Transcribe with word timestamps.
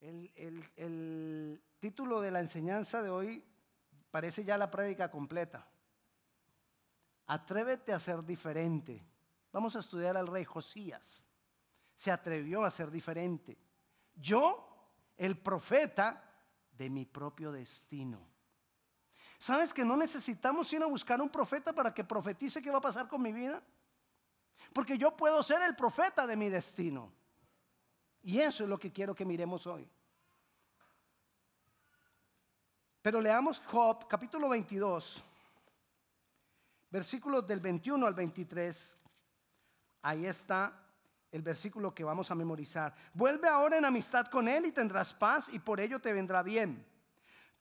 El, 0.00 1.62
título 1.78 2.20
de 2.20 2.30
la 2.30 2.40
enseñanza 2.40 3.02
de 3.02 3.10
hoy 3.10 3.44
parece 4.10 4.44
ya 4.44 4.58
la 4.58 4.70
prédica 4.70 5.10
completa. 5.10 5.66
Atrévete 7.26 7.92
a 7.92 8.00
ser 8.00 8.24
diferente. 8.24 9.02
Vamos 9.52 9.76
a 9.76 9.80
estudiar 9.80 10.16
al 10.16 10.26
rey 10.26 10.44
Josías. 10.44 11.24
Se 11.94 12.10
atrevió 12.10 12.64
a 12.64 12.70
ser 12.70 12.90
diferente. 12.90 13.56
Yo, 14.14 14.92
el 15.16 15.38
profeta 15.38 16.22
de 16.72 16.90
mi 16.90 17.04
propio 17.04 17.52
destino. 17.52 18.20
¿Sabes 19.38 19.72
que 19.72 19.84
no 19.84 19.96
necesitamos 19.96 20.72
ir 20.72 20.82
a 20.82 20.86
buscar 20.86 21.20
un 21.20 21.28
profeta 21.28 21.74
para 21.74 21.92
que 21.92 22.04
profetice 22.04 22.62
qué 22.62 22.70
va 22.70 22.78
a 22.78 22.82
pasar 22.82 23.08
con 23.08 23.22
mi 23.22 23.32
vida? 23.32 23.62
Porque 24.72 24.98
yo 24.98 25.16
puedo 25.16 25.42
ser 25.42 25.62
el 25.62 25.76
profeta 25.76 26.26
de 26.26 26.36
mi 26.36 26.48
destino. 26.48 27.12
Y 28.26 28.40
eso 28.40 28.64
es 28.64 28.68
lo 28.68 28.76
que 28.76 28.90
quiero 28.90 29.14
que 29.14 29.24
miremos 29.24 29.68
hoy. 29.68 29.88
Pero 33.00 33.20
leamos 33.20 33.60
Job 33.60 34.08
capítulo 34.08 34.48
22, 34.48 35.22
versículos 36.90 37.46
del 37.46 37.60
21 37.60 38.04
al 38.04 38.14
23. 38.14 38.96
Ahí 40.02 40.26
está 40.26 40.76
el 41.30 41.40
versículo 41.42 41.94
que 41.94 42.02
vamos 42.02 42.28
a 42.32 42.34
memorizar. 42.34 42.96
Vuelve 43.14 43.46
ahora 43.46 43.78
en 43.78 43.84
amistad 43.84 44.26
con 44.26 44.48
él 44.48 44.66
y 44.66 44.72
tendrás 44.72 45.14
paz 45.14 45.48
y 45.52 45.60
por 45.60 45.78
ello 45.78 46.00
te 46.00 46.12
vendrá 46.12 46.42
bien. 46.42 46.84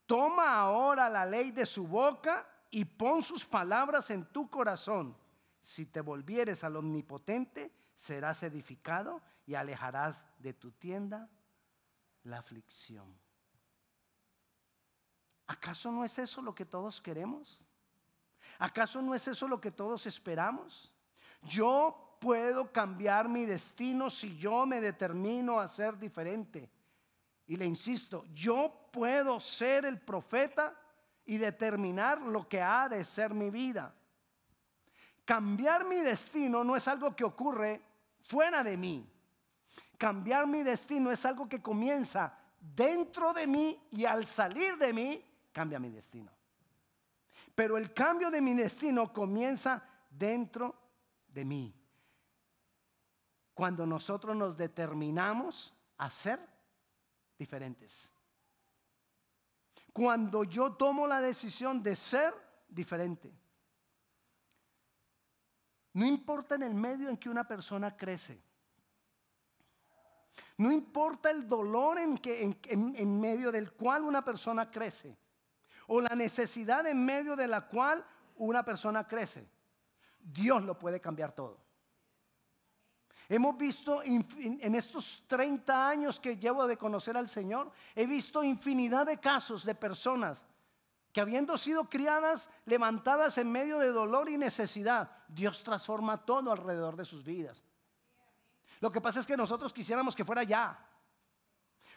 Toma 0.07 0.55
ahora 0.55 1.09
la 1.09 1.27
ley 1.27 1.51
de 1.51 1.67
su 1.67 1.85
boca 1.85 2.43
y 2.71 2.85
pon 2.85 3.21
sus 3.21 3.45
palabras 3.45 4.09
en 4.09 4.25
tu 4.25 4.49
corazón. 4.49 5.15
Si 5.61 5.85
te 5.85 6.01
volvieres 6.01 6.63
al 6.63 6.75
omnipotente, 6.75 7.84
serás 7.95 8.43
edificado 8.43 9.23
y 9.47 9.55
alejarás 9.55 10.27
de 10.37 10.53
tu 10.53 10.71
tienda 10.71 11.29
la 12.23 12.39
aflicción. 12.39 13.17
¿Acaso 15.47 15.91
no 15.91 16.03
es 16.03 16.17
eso 16.17 16.41
lo 16.41 16.53
que 16.53 16.65
todos 16.65 16.99
queremos? 16.99 17.63
¿Acaso 18.59 19.01
no 19.01 19.15
es 19.15 19.27
eso 19.27 19.47
lo 19.47 19.59
que 19.61 19.71
todos 19.71 20.05
esperamos? 20.05 20.93
Yo 21.43 22.17
puedo 22.19 22.71
cambiar 22.71 23.29
mi 23.29 23.45
destino 23.45 24.09
si 24.09 24.37
yo 24.37 24.65
me 24.65 24.81
determino 24.81 25.59
a 25.59 25.67
ser 25.67 25.97
diferente. 25.97 26.69
Y 27.47 27.57
le 27.57 27.65
insisto, 27.65 28.25
yo 28.33 28.89
puedo 28.91 29.39
ser 29.39 29.85
el 29.85 29.99
profeta 30.01 30.75
y 31.25 31.37
determinar 31.37 32.21
lo 32.21 32.47
que 32.47 32.61
ha 32.61 32.89
de 32.89 33.05
ser 33.05 33.33
mi 33.33 33.49
vida. 33.49 33.93
Cambiar 35.25 35.85
mi 35.85 35.97
destino 35.97 36.63
no 36.63 36.75
es 36.75 36.87
algo 36.87 37.15
que 37.15 37.23
ocurre 37.23 37.81
fuera 38.23 38.63
de 38.63 38.77
mí. 38.77 39.09
Cambiar 39.97 40.45
mi 40.45 40.61
destino 40.61 41.11
es 41.11 41.25
algo 41.25 41.49
que 41.49 41.61
comienza 41.61 42.37
dentro 42.59 43.33
de 43.33 43.47
mí 43.47 43.79
y 43.91 44.05
al 44.05 44.25
salir 44.25 44.77
de 44.77 44.93
mí 44.93 45.25
cambia 45.51 45.79
mi 45.79 45.89
destino. 45.89 46.31
Pero 47.55 47.77
el 47.77 47.93
cambio 47.93 48.29
de 48.29 48.41
mi 48.41 48.53
destino 48.53 49.11
comienza 49.11 49.83
dentro 50.09 50.75
de 51.27 51.43
mí. 51.43 51.73
Cuando 53.53 53.85
nosotros 53.85 54.35
nos 54.35 54.55
determinamos 54.55 55.73
a 55.97 56.11
ser 56.11 56.39
diferentes. 57.39 58.11
Cuando 59.93 60.43
yo 60.43 60.73
tomo 60.73 61.07
la 61.07 61.21
decisión 61.21 61.81
de 61.81 61.95
ser 61.95 62.33
diferente. 62.67 63.33
No 65.95 66.05
importa 66.05 66.55
en 66.55 66.63
el 66.63 66.75
medio 66.75 67.07
en 67.07 67.15
que 67.15 67.29
una 67.29 67.47
persona 67.47 67.95
crece. 67.95 68.37
No 70.57 70.69
importa 70.69 71.31
el 71.31 71.47
dolor 71.47 71.97
en, 71.97 72.17
que, 72.17 72.53
en, 72.65 73.21
medio 73.21 73.49
del 73.49 73.71
cual 73.71 74.03
una 74.03 74.21
persona 74.21 74.69
crece. 74.69 75.17
O 75.87 76.01
la 76.01 76.13
necesidad 76.13 76.85
en 76.85 77.05
medio 77.05 77.37
de 77.37 77.47
la 77.47 77.61
cual 77.67 78.05
una 78.35 78.65
persona 78.65 79.07
crece. 79.07 79.47
Dios 80.19 80.65
lo 80.65 80.77
puede 80.77 80.99
cambiar 80.99 81.31
todo. 81.31 81.61
Hemos 83.29 83.57
visto 83.57 84.03
en 84.03 84.75
estos 84.75 85.23
30 85.27 85.87
años 85.87 86.19
que 86.19 86.35
llevo 86.35 86.67
de 86.67 86.75
conocer 86.75 87.15
al 87.15 87.29
Señor, 87.29 87.71
he 87.95 88.05
visto 88.05 88.43
infinidad 88.43 89.05
de 89.05 89.17
casos 89.17 89.63
de 89.63 89.75
personas 89.75 90.43
que 91.15 91.21
habiendo 91.21 91.57
sido 91.57 91.89
criadas, 91.89 92.49
levantadas 92.65 93.37
en 93.37 93.49
medio 93.49 93.79
de 93.79 93.87
dolor 93.87 94.27
y 94.29 94.37
necesidad, 94.37 95.09
Dios 95.29 95.63
transforma 95.63 96.25
todo 96.25 96.51
alrededor 96.51 96.97
de 96.97 97.05
sus 97.05 97.23
vidas. 97.23 97.63
Lo 98.81 98.91
que 98.91 98.99
pasa 98.99 99.21
es 99.21 99.25
que 99.25 99.37
nosotros 99.37 99.71
quisiéramos 99.71 100.13
que 100.13 100.25
fuera 100.25 100.43
ya. 100.43 100.77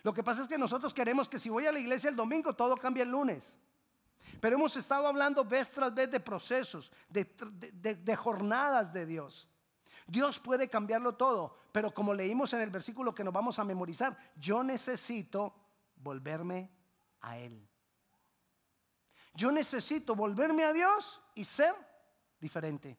Lo 0.04 0.14
que 0.14 0.22
pasa 0.22 0.42
es 0.42 0.46
que 0.46 0.56
nosotros 0.56 0.94
queremos 0.94 1.28
que 1.28 1.40
si 1.40 1.48
voy 1.48 1.66
a 1.66 1.72
la 1.72 1.80
iglesia 1.80 2.08
el 2.08 2.14
domingo, 2.14 2.54
todo 2.54 2.76
cambie 2.76 3.02
el 3.02 3.08
lunes. 3.08 3.58
Pero 4.40 4.54
hemos 4.54 4.76
estado 4.76 5.08
hablando 5.08 5.44
vez 5.44 5.72
tras 5.72 5.92
vez 5.92 6.12
de 6.12 6.20
procesos, 6.20 6.92
de, 7.08 8.16
jornadas 8.16 8.92
de 8.92 9.04
Dios. 9.04 9.48
Dios 10.06 10.38
puede 10.38 10.68
cambiarlo 10.68 11.16
todo, 11.16 11.56
pero 11.72 11.92
como 11.92 12.14
leímos 12.14 12.52
en 12.52 12.60
el 12.60 12.70
versículo 12.70 13.12
que 13.12 13.24
nos 13.24 13.34
vamos 13.34 13.58
a 13.58 13.64
memorizar, 13.64 14.16
yo 14.36 14.62
necesito 14.62 15.56
volverme 15.96 16.70
a 17.20 17.36
Él. 17.36 17.67
Yo 19.38 19.52
necesito 19.52 20.16
volverme 20.16 20.64
a 20.64 20.72
Dios 20.72 21.22
y 21.36 21.44
ser 21.44 21.72
diferente. 22.40 22.98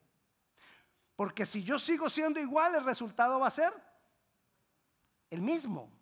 Porque 1.14 1.44
si 1.44 1.62
yo 1.62 1.78
sigo 1.78 2.08
siendo 2.08 2.40
igual, 2.40 2.76
el 2.76 2.82
resultado 2.82 3.38
va 3.38 3.48
a 3.48 3.50
ser 3.50 3.70
el 5.28 5.42
mismo. 5.42 5.92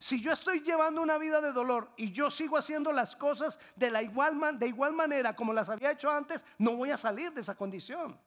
Si 0.00 0.20
yo 0.20 0.32
estoy 0.32 0.62
llevando 0.62 1.00
una 1.00 1.16
vida 1.16 1.40
de 1.40 1.52
dolor 1.52 1.92
y 1.96 2.10
yo 2.10 2.28
sigo 2.28 2.56
haciendo 2.56 2.90
las 2.90 3.14
cosas 3.14 3.60
de, 3.76 3.88
la 3.88 4.02
igual, 4.02 4.58
de 4.58 4.66
igual 4.66 4.94
manera 4.94 5.36
como 5.36 5.52
las 5.52 5.68
había 5.68 5.92
hecho 5.92 6.10
antes, 6.10 6.44
no 6.58 6.72
voy 6.72 6.90
a 6.90 6.96
salir 6.96 7.32
de 7.32 7.42
esa 7.42 7.54
condición. 7.54 8.20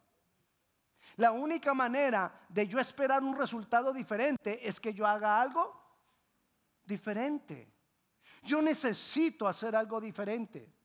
La 1.18 1.34
única 1.34 1.74
manera 1.74 2.34
de 2.48 2.66
yo 2.66 2.80
esperar 2.80 3.24
un 3.24 3.36
resultado 3.36 3.92
diferente 3.92 4.66
es 4.66 4.80
que 4.80 4.94
yo 4.94 5.06
haga 5.06 5.42
algo 5.42 5.84
diferente. 6.86 7.70
Yo 8.42 8.62
necesito 8.62 9.50
hacer 9.50 9.76
algo 9.76 10.00
diferente. 10.00 10.79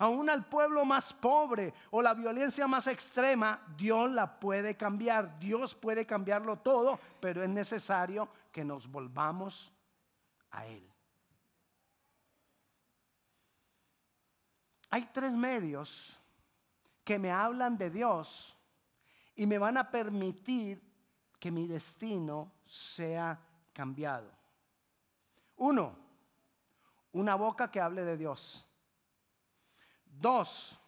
Aún 0.00 0.30
al 0.30 0.46
pueblo 0.46 0.86
más 0.86 1.12
pobre 1.12 1.74
o 1.90 2.00
la 2.00 2.14
violencia 2.14 2.66
más 2.66 2.86
extrema, 2.86 3.62
Dios 3.76 4.10
la 4.10 4.40
puede 4.40 4.74
cambiar. 4.74 5.38
Dios 5.38 5.74
puede 5.74 6.06
cambiarlo 6.06 6.56
todo, 6.56 6.98
pero 7.20 7.42
es 7.42 7.50
necesario 7.50 8.26
que 8.50 8.64
nos 8.64 8.90
volvamos 8.90 9.74
a 10.52 10.66
Él. 10.66 10.90
Hay 14.88 15.10
tres 15.12 15.32
medios 15.32 16.18
que 17.04 17.18
me 17.18 17.30
hablan 17.30 17.76
de 17.76 17.90
Dios 17.90 18.56
y 19.34 19.46
me 19.46 19.58
van 19.58 19.76
a 19.76 19.90
permitir 19.90 20.82
que 21.38 21.50
mi 21.50 21.66
destino 21.66 22.54
sea 22.64 23.38
cambiado. 23.74 24.32
Uno, 25.56 25.94
una 27.12 27.34
boca 27.34 27.70
que 27.70 27.82
hable 27.82 28.02
de 28.02 28.16
Dios. 28.16 28.66
Dos, 30.20 30.78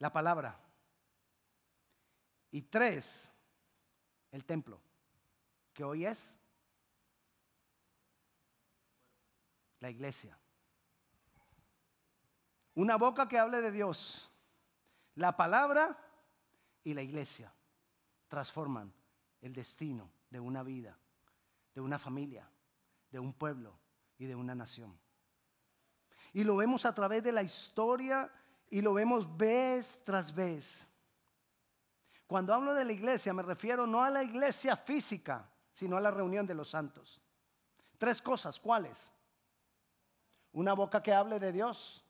la 0.00 0.12
palabra. 0.12 0.60
Y 2.50 2.60
tres, 2.60 3.32
el 4.30 4.44
templo, 4.44 4.78
que 5.72 5.82
hoy 5.82 6.04
es 6.04 6.38
la 9.80 9.88
iglesia. 9.88 10.38
Una 12.74 12.96
boca 12.96 13.26
que 13.28 13.38
hable 13.38 13.62
de 13.62 13.70
Dios, 13.70 14.30
la 15.14 15.38
palabra 15.38 15.98
y 16.82 16.92
la 16.92 17.00
iglesia 17.00 17.50
transforman 18.28 18.92
el 19.40 19.54
destino 19.54 20.10
de 20.28 20.38
una 20.38 20.62
vida, 20.62 20.98
de 21.74 21.80
una 21.80 21.98
familia, 21.98 22.46
de 23.10 23.18
un 23.20 23.32
pueblo 23.32 23.74
y 24.18 24.26
de 24.26 24.34
una 24.34 24.54
nación. 24.54 25.03
Y 26.34 26.44
lo 26.44 26.56
vemos 26.56 26.84
a 26.84 26.94
través 26.94 27.22
de 27.22 27.32
la 27.32 27.42
historia 27.42 28.30
y 28.68 28.82
lo 28.82 28.92
vemos 28.92 29.36
vez 29.36 30.00
tras 30.04 30.34
vez. 30.34 30.86
Cuando 32.26 32.52
hablo 32.52 32.74
de 32.74 32.84
la 32.84 32.92
iglesia 32.92 33.32
me 33.32 33.42
refiero 33.42 33.86
no 33.86 34.02
a 34.02 34.10
la 34.10 34.22
iglesia 34.22 34.76
física, 34.76 35.48
sino 35.72 35.96
a 35.96 36.00
la 36.00 36.10
reunión 36.10 36.46
de 36.46 36.54
los 36.54 36.70
santos. 36.70 37.22
Tres 37.98 38.20
cosas, 38.20 38.58
¿cuáles? 38.60 39.10
Una 40.52 40.74
boca 40.74 41.02
que 41.02 41.14
hable 41.14 41.38
de 41.38 41.52
Dios, 41.52 42.04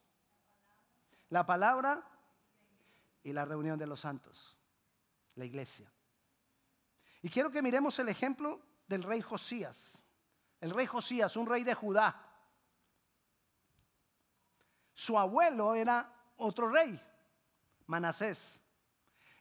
la 1.29 1.47
palabra 1.47 2.03
y 3.23 3.32
la 3.32 3.44
reunión 3.44 3.79
de 3.79 3.87
los 3.87 4.00
santos, 4.00 4.56
la 5.35 5.44
iglesia. 5.44 5.91
Y 7.23 7.29
quiero 7.29 7.50
que 7.50 7.62
miremos 7.62 7.99
el 7.99 8.09
ejemplo 8.09 8.61
del 8.87 9.03
rey 9.03 9.21
Josías. 9.21 10.03
El 10.61 10.71
rey 10.71 10.87
Josías, 10.87 11.37
un 11.37 11.47
rey 11.47 11.65
de 11.65 11.75
Judá. 11.75 12.33
Su 14.94 15.19
abuelo 15.19 15.75
era 15.75 16.11
otro 16.37 16.69
rey, 16.69 16.99
Manasés. 17.87 18.62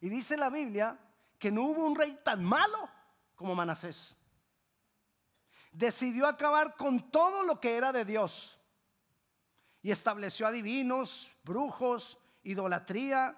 Y 0.02 0.10
dice 0.10 0.36
la 0.36 0.50
Biblia 0.50 1.00
que 1.38 1.52
no 1.52 1.64
hubo 1.64 1.86
un 1.86 1.96
rey 1.96 2.20
tan 2.24 2.44
malo 2.44 2.90
como 3.36 3.56
Manasés. 3.56 4.18
decidió 5.72 6.28
acabar 6.28 6.76
con 6.76 7.10
todo 7.10 7.44
lo 7.44 7.60
que 7.60 7.76
era 7.76 7.92
de 7.92 8.06
Dios 8.06 8.60
y 9.82 9.92
estableció 9.92 10.48
adivinos, 10.48 11.32
brujos, 11.44 12.20
idolatría. 12.44 13.38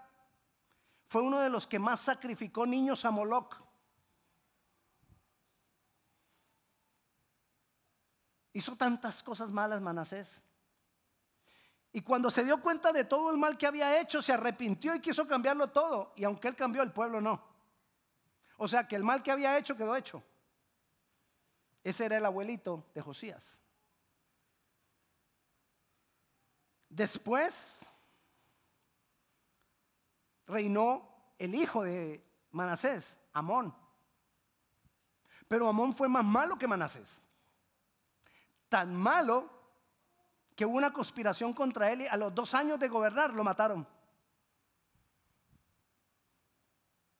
Fue 1.07 1.21
uno 1.21 1.39
de 1.39 1.49
los 1.49 1.65
que 1.65 1.79
más 1.79 2.01
sacrificó 2.01 2.65
niños 2.65 3.05
a 3.05 3.11
Moloch. 3.11 3.55
Hizo 8.53 8.75
tantas 8.75 9.23
cosas 9.23 9.51
malas 9.51 9.81
Manasés. 9.81 10.43
Y 11.95 12.01
cuando 12.01 12.29
se 12.29 12.43
dio 12.43 12.59
cuenta 12.59 12.91
de 12.91 13.05
todo 13.05 13.31
el 13.31 13.37
mal 13.37 13.57
que 13.57 13.65
había 13.65 14.01
hecho, 14.01 14.21
se 14.21 14.33
arrepintió 14.33 14.93
y 14.93 14.99
quiso 14.99 15.25
cambiarlo 15.25 15.69
todo. 15.69 16.11
Y 16.17 16.25
aunque 16.25 16.49
él 16.49 16.55
cambió, 16.57 16.83
el 16.83 16.91
pueblo 16.91 17.21
no. 17.21 17.41
O 18.57 18.67
sea 18.67 18.85
que 18.85 18.97
el 18.97 19.03
mal 19.05 19.23
que 19.23 19.31
había 19.31 19.57
hecho 19.57 19.77
quedó 19.77 19.95
hecho. 19.95 20.21
Ese 21.81 22.03
era 22.03 22.17
el 22.17 22.25
abuelito 22.25 22.83
de 22.93 23.01
Josías. 23.01 23.61
Después 26.89 27.89
reinó 30.47 31.07
el 31.39 31.55
hijo 31.55 31.83
de 31.83 32.21
Manasés, 32.51 33.17
Amón. 33.31 33.73
Pero 35.47 35.69
Amón 35.69 35.95
fue 35.95 36.09
más 36.09 36.25
malo 36.25 36.57
que 36.57 36.67
Manasés. 36.67 37.21
Tan 38.67 38.93
malo 38.93 39.49
que 40.55 40.65
hubo 40.65 40.77
una 40.77 40.93
conspiración 40.93 41.53
contra 41.53 41.91
él 41.91 42.01
y 42.01 42.07
a 42.07 42.15
los 42.15 42.33
dos 42.33 42.53
años 42.53 42.79
de 42.79 42.87
gobernar 42.87 43.33
lo 43.33 43.43
mataron. 43.43 43.87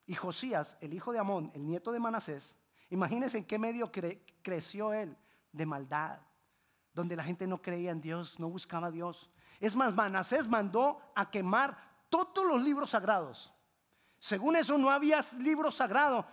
Y 0.08 0.16
Josías, 0.16 0.78
el 0.82 0.94
hijo 0.94 1.12
de 1.12 1.20
Amón, 1.20 1.52
el 1.54 1.66
nieto 1.66 1.92
de 1.92 2.00
Manasés, 2.00 2.56
imagínense 2.90 3.40
en 3.40 3.46
qué 3.46 3.58
medio 3.58 3.92
creció 4.42 4.94
él 4.94 5.18
de 5.52 5.66
maldad, 5.66 6.20
donde 6.94 7.16
la 7.16 7.24
gente 7.24 7.48
no 7.48 7.62
creía 7.62 7.92
en 7.92 8.02
Dios, 8.02 8.40
no 8.40 8.50
buscaba 8.50 8.88
a 8.88 8.92
Dios. 8.92 9.30
Es 9.60 9.76
más, 9.76 9.94
Manasés 9.94 10.48
mandó 10.48 11.02
a 11.16 11.30
quemar 11.30 11.78
todos 12.10 12.46
los 12.46 12.62
libros 12.62 12.92
sagrados. 12.92 13.52
Según 14.20 14.56
eso, 14.56 14.78
no 14.78 14.90
había 14.90 15.26
libro 15.40 15.72
sagrado 15.72 16.26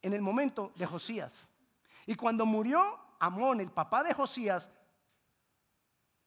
en 0.00 0.12
el 0.12 0.22
momento 0.22 0.72
de 0.76 0.86
Josías. 0.86 1.50
Y 2.06 2.14
cuando 2.14 2.46
murió 2.46 2.80
Amón, 3.18 3.60
el 3.60 3.70
papá 3.70 4.02
de 4.04 4.14
Josías, 4.14 4.70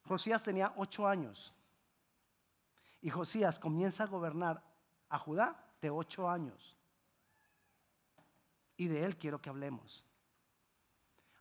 Josías 0.05 0.43
tenía 0.43 0.73
ocho 0.77 1.07
años. 1.07 1.53
Y 3.01 3.09
Josías 3.09 3.59
comienza 3.59 4.03
a 4.03 4.07
gobernar 4.07 4.63
a 5.09 5.17
Judá 5.17 5.65
de 5.81 5.89
ocho 5.89 6.29
años. 6.29 6.77
Y 8.75 8.87
de 8.87 9.05
él 9.05 9.17
quiero 9.17 9.41
que 9.41 9.49
hablemos. 9.49 10.05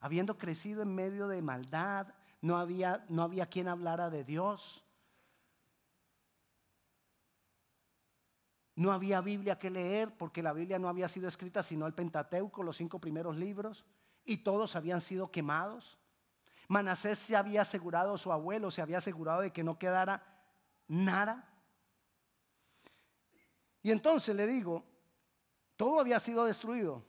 Habiendo 0.01 0.39
crecido 0.39 0.83
en 0.83 0.95
medio 0.95 1.29
de 1.29 1.43
maldad, 1.43 2.15
no 2.41 2.57
había, 2.57 3.05
no 3.09 3.23
había 3.23 3.47
quien 3.47 3.69
hablara 3.69 4.11
de 4.11 4.25
Dios. 4.25 4.85
No 8.77 8.93
había 8.93 9.21
Biblia 9.21 9.59
que 9.59 9.71
leer 9.71 10.17
porque 10.17 10.43
la 10.43 10.53
Biblia 10.53 10.79
no 10.79 10.89
había 10.89 11.09
sido 11.09 11.27
escrita 11.27 11.65
sino 11.65 11.87
el 11.87 11.95
Pentateuco, 11.95 12.63
los 12.63 12.77
cinco 12.77 13.01
primeros 13.01 13.37
libros, 13.37 13.85
y 14.25 14.39
todos 14.39 14.77
habían 14.77 15.01
sido 15.01 15.33
quemados. 15.33 15.99
Manasés 16.69 17.19
se 17.19 17.35
había 17.35 17.63
asegurado, 17.63 18.17
su 18.19 18.31
abuelo 18.31 18.71
se 18.71 18.83
había 18.83 18.99
asegurado 18.99 19.41
de 19.41 19.53
que 19.53 19.65
no 19.65 19.79
quedara 19.79 20.23
nada. 20.87 21.49
Y 23.83 23.91
entonces 23.91 24.37
le 24.37 24.47
digo, 24.47 24.85
todo 25.77 25.99
había 25.99 26.19
sido 26.21 26.45
destruido. 26.45 27.05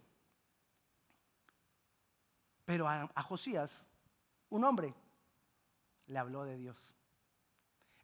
Pero 2.65 2.87
a, 2.87 3.09
a 3.13 3.23
Josías, 3.23 3.85
un 4.49 4.63
hombre, 4.63 4.93
le 6.07 6.17
habló 6.17 6.45
de 6.45 6.57
Dios. 6.57 6.95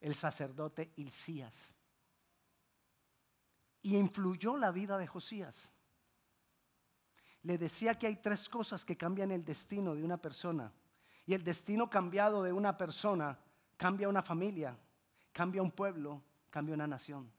El 0.02 0.13
sacerdote 0.13 0.92
Hilcías 0.96 1.74
y 3.86 3.98
influyó 3.98 4.57
la 4.57 4.72
vida 4.72 4.98
de 4.98 5.06
Josías. 5.06 5.72
Le 7.44 7.60
decía 7.60 8.00
que 8.00 8.07
hay 8.07 8.16
tres 8.16 8.50
cosas 8.50 8.84
que 8.84 8.98
cambian 8.98 9.30
el 9.30 9.46
destino 9.46 9.94
de 9.94 10.04
una 10.04 10.18
persona. 10.18 10.74
Y 11.25 11.33
el 11.33 11.44
destino 11.44 11.89
cambiado 11.89 12.44
de 12.44 12.54
una 12.54 12.77
persona 12.77 13.39
cambia 13.77 14.10
una 14.10 14.22
familia, 14.22 14.77
cambia 15.31 15.62
un 15.62 15.72
pueblo, 15.72 16.22
cambia 16.50 16.75
una 16.75 16.88
nación. 16.88 17.31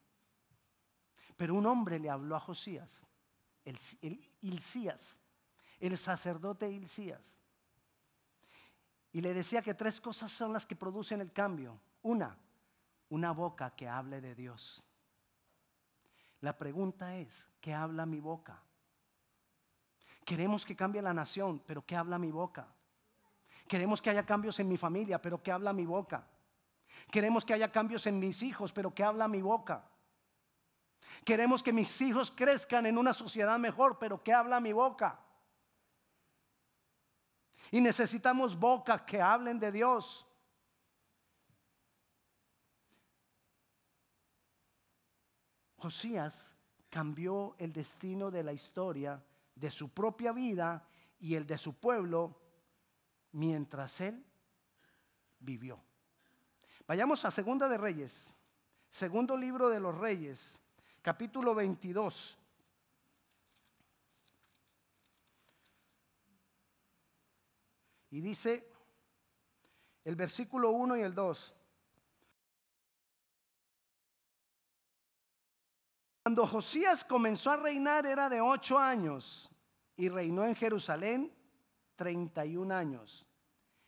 Pero 1.36 1.54
un 1.54 1.66
hombre 1.66 1.98
le 1.98 2.10
habló 2.10 2.34
a 2.34 2.40
Josías, 2.40 3.04
el, 3.64 3.78
el 4.02 4.20
el 5.78 5.96
sacerdote 5.98 6.70
Hilcías. 6.70 7.38
Y 9.12 9.20
le 9.20 9.34
decía 9.34 9.62
que 9.62 9.74
tres 9.74 10.00
cosas 10.00 10.30
son 10.30 10.52
las 10.52 10.66
que 10.66 10.76
producen 10.76 11.20
el 11.20 11.32
cambio. 11.32 11.80
Una, 12.02 12.36
una 13.08 13.32
boca 13.32 13.74
que 13.74 13.88
hable 13.88 14.20
de 14.20 14.34
Dios. 14.34 14.84
La 16.40 16.56
pregunta 16.56 17.16
es, 17.16 17.48
¿qué 17.60 17.72
habla 17.72 18.04
mi 18.06 18.20
boca? 18.20 18.62
Queremos 20.24 20.66
que 20.66 20.76
cambie 20.76 21.00
la 21.02 21.14
nación, 21.14 21.62
pero 21.66 21.84
¿qué 21.84 21.96
habla 21.96 22.18
mi 22.18 22.30
boca? 22.30 22.68
Queremos 23.68 24.00
que 24.00 24.10
haya 24.10 24.24
cambios 24.24 24.58
en 24.60 24.68
mi 24.68 24.76
familia, 24.76 25.20
pero 25.20 25.42
¿qué 25.42 25.50
habla 25.50 25.72
mi 25.72 25.86
boca? 25.86 26.26
Queremos 27.10 27.44
que 27.44 27.54
haya 27.54 27.70
cambios 27.70 28.06
en 28.06 28.18
mis 28.18 28.42
hijos, 28.42 28.72
pero 28.72 28.94
¿qué 28.94 29.02
habla 29.02 29.28
mi 29.28 29.42
boca? 29.42 29.84
Queremos 31.24 31.62
que 31.62 31.72
mis 31.72 32.00
hijos 32.00 32.30
crezcan 32.30 32.86
en 32.86 32.98
una 32.98 33.12
sociedad 33.12 33.58
mejor, 33.58 33.98
pero 33.98 34.22
¿qué 34.22 34.32
habla 34.32 34.60
mi 34.60 34.72
boca? 34.72 35.20
Y 37.70 37.80
necesitamos 37.80 38.58
bocas 38.58 39.02
que 39.02 39.20
hablen 39.20 39.58
de 39.58 39.72
Dios. 39.72 40.26
Josías 45.78 46.54
cambió 46.88 47.54
el 47.58 47.72
destino 47.72 48.30
de 48.30 48.42
la 48.42 48.52
historia 48.52 49.22
de 49.54 49.70
su 49.70 49.90
propia 49.90 50.32
vida 50.32 50.86
y 51.18 51.34
el 51.34 51.46
de 51.46 51.58
su 51.58 51.74
pueblo 51.74 52.45
mientras 53.36 54.00
él 54.00 54.24
vivió. 55.40 55.78
Vayamos 56.86 57.24
a 57.26 57.30
Segunda 57.30 57.68
de 57.68 57.76
Reyes, 57.76 58.34
segundo 58.88 59.36
libro 59.36 59.68
de 59.68 59.78
los 59.78 59.96
Reyes, 59.96 60.58
capítulo 61.02 61.54
22. 61.54 62.38
Y 68.10 68.20
dice 68.22 68.72
el 70.04 70.16
versículo 70.16 70.70
1 70.70 70.96
y 70.96 71.00
el 71.02 71.14
2. 71.14 71.54
Cuando 76.22 76.46
Josías 76.46 77.04
comenzó 77.04 77.50
a 77.50 77.58
reinar 77.58 78.06
era 78.06 78.30
de 78.30 78.40
ocho 78.40 78.78
años 78.78 79.50
y 79.94 80.08
reinó 80.08 80.46
en 80.46 80.54
Jerusalén 80.54 81.36
31 81.96 82.74
años. 82.74 83.25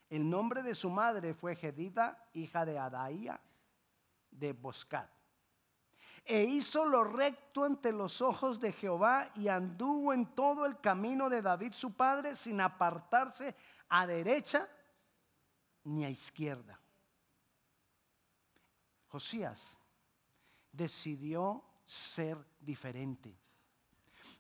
El 0.09 0.29
nombre 0.29 0.63
de 0.63 0.75
su 0.75 0.91
madre 0.91 1.35
fue 1.35 1.55
Gedida, 1.55 2.29
hija 2.33 2.65
de 2.65 2.79
Adaía 2.79 3.41
de 4.31 4.53
Boscat. 4.53 5.11
E 6.25 6.45
hizo 6.45 6.85
lo 6.85 7.05
recto 7.05 7.65
ante 7.65 7.91
los 7.91 8.21
ojos 8.21 8.61
de 8.61 8.73
Jehová 8.73 9.31
y 9.35 9.49
anduvo 9.49 10.13
en 10.13 10.27
todo 10.35 10.67
el 10.67 10.79
camino 10.79 11.31
de 11.31 11.41
David 11.41 11.73
su 11.73 11.95
padre 11.95 12.37
sin 12.37 12.61
apartarse 12.61 13.57
a 13.89 14.07
derecha 14.07 14.69
ni 15.85 16.05
a 16.05 16.11
izquierda. 16.11 16.79
Josías 19.09 19.79
decidió 20.71 21.65
ser 21.87 22.37
diferente. 22.61 23.35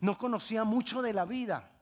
No 0.01 0.19
conocía 0.19 0.65
mucho 0.65 1.01
de 1.01 1.15
la 1.15 1.25
vida, 1.25 1.73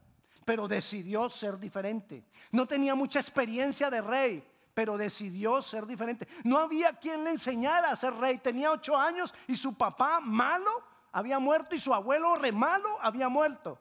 pero 0.46 0.68
decidió 0.68 1.28
ser 1.28 1.58
diferente. 1.58 2.24
No 2.52 2.66
tenía 2.66 2.94
mucha 2.94 3.18
experiencia 3.18 3.90
de 3.90 4.00
rey, 4.00 4.48
pero 4.72 4.96
decidió 4.96 5.60
ser 5.60 5.84
diferente. 5.86 6.28
No 6.44 6.58
había 6.58 6.92
quien 6.92 7.24
le 7.24 7.30
enseñara 7.30 7.90
a 7.90 7.96
ser 7.96 8.14
rey. 8.14 8.38
Tenía 8.38 8.70
ocho 8.70 8.96
años 8.96 9.34
y 9.48 9.56
su 9.56 9.74
papá 9.74 10.20
malo 10.20 10.70
había 11.10 11.40
muerto 11.40 11.74
y 11.74 11.80
su 11.80 11.92
abuelo 11.92 12.36
re 12.36 12.52
malo 12.52 12.96
había 13.02 13.28
muerto. 13.28 13.76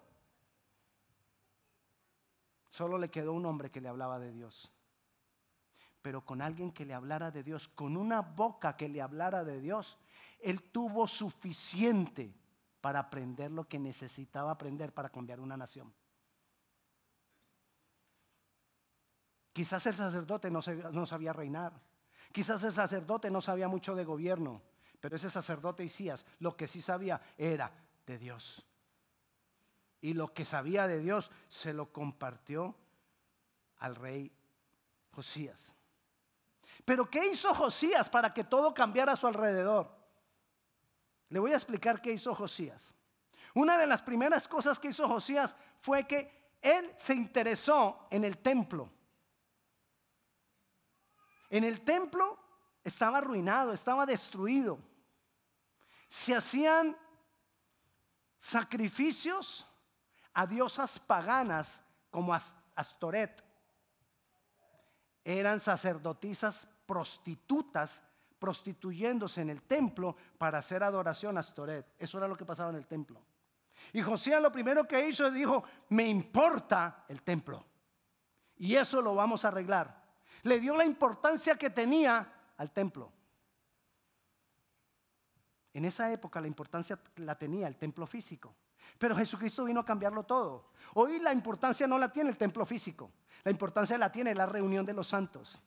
Solo 2.71 2.97
le 2.97 3.11
quedó 3.11 3.33
un 3.33 3.45
hombre 3.45 3.69
que 3.69 3.79
le 3.79 3.87
hablaba 3.87 4.17
de 4.17 4.31
Dios. 4.31 4.71
Pero 6.01 6.25
con 6.25 6.41
alguien 6.41 6.71
que 6.71 6.83
le 6.83 6.95
hablara 6.95 7.29
de 7.29 7.43
Dios, 7.43 7.67
con 7.67 7.95
una 7.95 8.21
boca 8.21 8.75
que 8.75 8.89
le 8.89 9.03
hablara 9.03 9.43
de 9.43 9.61
Dios, 9.61 9.99
él 10.39 10.63
tuvo 10.71 11.07
suficiente 11.07 12.33
para 12.81 12.99
aprender 12.99 13.51
lo 13.51 13.67
que 13.67 13.77
necesitaba 13.77 14.49
aprender 14.49 14.93
para 14.93 15.09
cambiar 15.09 15.39
una 15.39 15.57
nación. 15.57 15.93
Quizás 19.55 19.85
el 19.85 19.95
sacerdote 19.95 20.51
no, 20.51 20.61
sabía 21.05 21.31
reinar. 21.31 21.71
Quizás 22.33 22.61
el 22.65 22.73
sacerdote 22.73 23.31
no 23.31 23.39
sabía 23.39 23.69
mucho 23.69 23.95
de 23.95 24.03
gobierno. 24.03 24.61
Pero 24.99 25.15
ese 25.15 25.29
sacerdote 25.29 25.85
Isías 25.85 26.25
lo 26.39 26.57
que 26.57 26.67
sí 26.67 26.81
sabía 26.81 27.21
era 27.37 27.71
de 28.05 28.17
Dios. 28.17 28.65
Y 30.01 30.13
lo 30.13 30.33
que 30.33 30.43
sabía 30.43 30.87
de 30.87 30.99
Dios 30.99 31.31
se 31.47 31.71
lo 31.71 31.93
compartió 31.93 32.75
al 33.77 33.95
rey 33.95 34.29
Josías. 35.11 35.73
Pero 36.83 37.09
¿qué 37.09 37.25
hizo 37.25 37.55
Josías 37.55 38.09
para 38.09 38.33
que 38.33 38.43
todo 38.43 38.73
cambiara 38.73 39.13
a 39.13 39.15
su 39.15 39.25
alrededor? 39.25 39.89
Le 41.29 41.39
voy 41.39 41.53
a 41.53 41.55
explicar 41.55 42.01
qué 42.01 42.11
hizo 42.11 42.35
Josías. 42.35 42.93
Una 43.53 43.77
de 43.77 43.87
las 43.87 44.01
primeras 44.01 44.49
cosas 44.49 44.79
que 44.79 44.89
hizo 44.89 45.07
Josías 45.07 45.55
fue 45.79 46.05
que 46.05 46.57
él 46.61 46.91
se 46.97 47.15
interesó 47.15 48.05
en 48.11 48.25
el 48.25 48.39
templo. 48.39 48.91
En 51.49 51.63
el 51.63 51.81
templo 51.81 52.37
estaba 52.83 53.19
arruinado, 53.19 53.73
estaba 53.73 54.05
destruido. 54.05 54.79
Se 56.07 56.35
hacían 56.35 56.95
sacrificios 58.37 59.65
a 60.33 60.45
diosas 60.45 60.99
paganas 60.99 61.81
como 62.11 62.33
Astoret. 62.75 63.43
Eran 65.23 65.59
sacerdotisas 65.59 66.67
prostitutas 66.85 68.03
prostituyéndose 68.37 69.41
en 69.41 69.49
el 69.49 69.63
templo 69.63 70.15
para 70.37 70.59
hacer 70.59 70.83
adoración 70.83 71.37
a 71.37 71.39
Astoret. 71.39 71.87
Eso 71.97 72.17
era 72.17 72.27
lo 72.27 72.37
que 72.37 72.45
pasaba 72.45 72.69
en 72.69 72.75
el 72.75 72.85
templo. 72.85 73.19
Y 73.93 74.01
Josías 74.01 74.41
lo 74.41 74.51
primero 74.51 74.87
que 74.87 75.07
hizo 75.07 75.31
dijo, 75.31 75.63
me 75.89 76.07
importa 76.07 77.05
el 77.07 77.21
templo. 77.23 77.65
Y 78.57 78.75
eso 78.75 79.01
lo 79.01 79.15
vamos 79.15 79.43
a 79.43 79.49
arreglar. 79.49 80.04
Le 80.43 80.59
dio 80.59 80.75
la 80.75 80.85
importancia 80.85 81.55
que 81.55 81.69
tenía 81.69 82.31
al 82.57 82.71
templo. 82.71 83.11
En 85.73 85.85
esa 85.85 86.11
época 86.11 86.39
la 86.39 86.47
importancia 86.47 86.99
la 87.17 87.37
tenía 87.37 87.67
el 87.67 87.75
templo 87.75 88.07
físico. 88.07 88.55
Pero 88.97 89.15
Jesucristo 89.15 89.65
vino 89.65 89.81
a 89.81 89.85
cambiarlo 89.85 90.23
todo. 90.23 90.71
Hoy 90.93 91.19
la 91.19 91.33
importancia 91.33 91.87
no 91.87 91.97
la 91.97 92.11
tiene 92.11 92.29
el 92.29 92.37
templo 92.37 92.65
físico. 92.65 93.11
La 93.43 93.51
importancia 93.51 93.97
la 93.97 94.11
tiene 94.11 94.33
la 94.33 94.45
reunión 94.45 94.85
de 94.85 94.93
los 94.93 95.07
santos. 95.07 95.61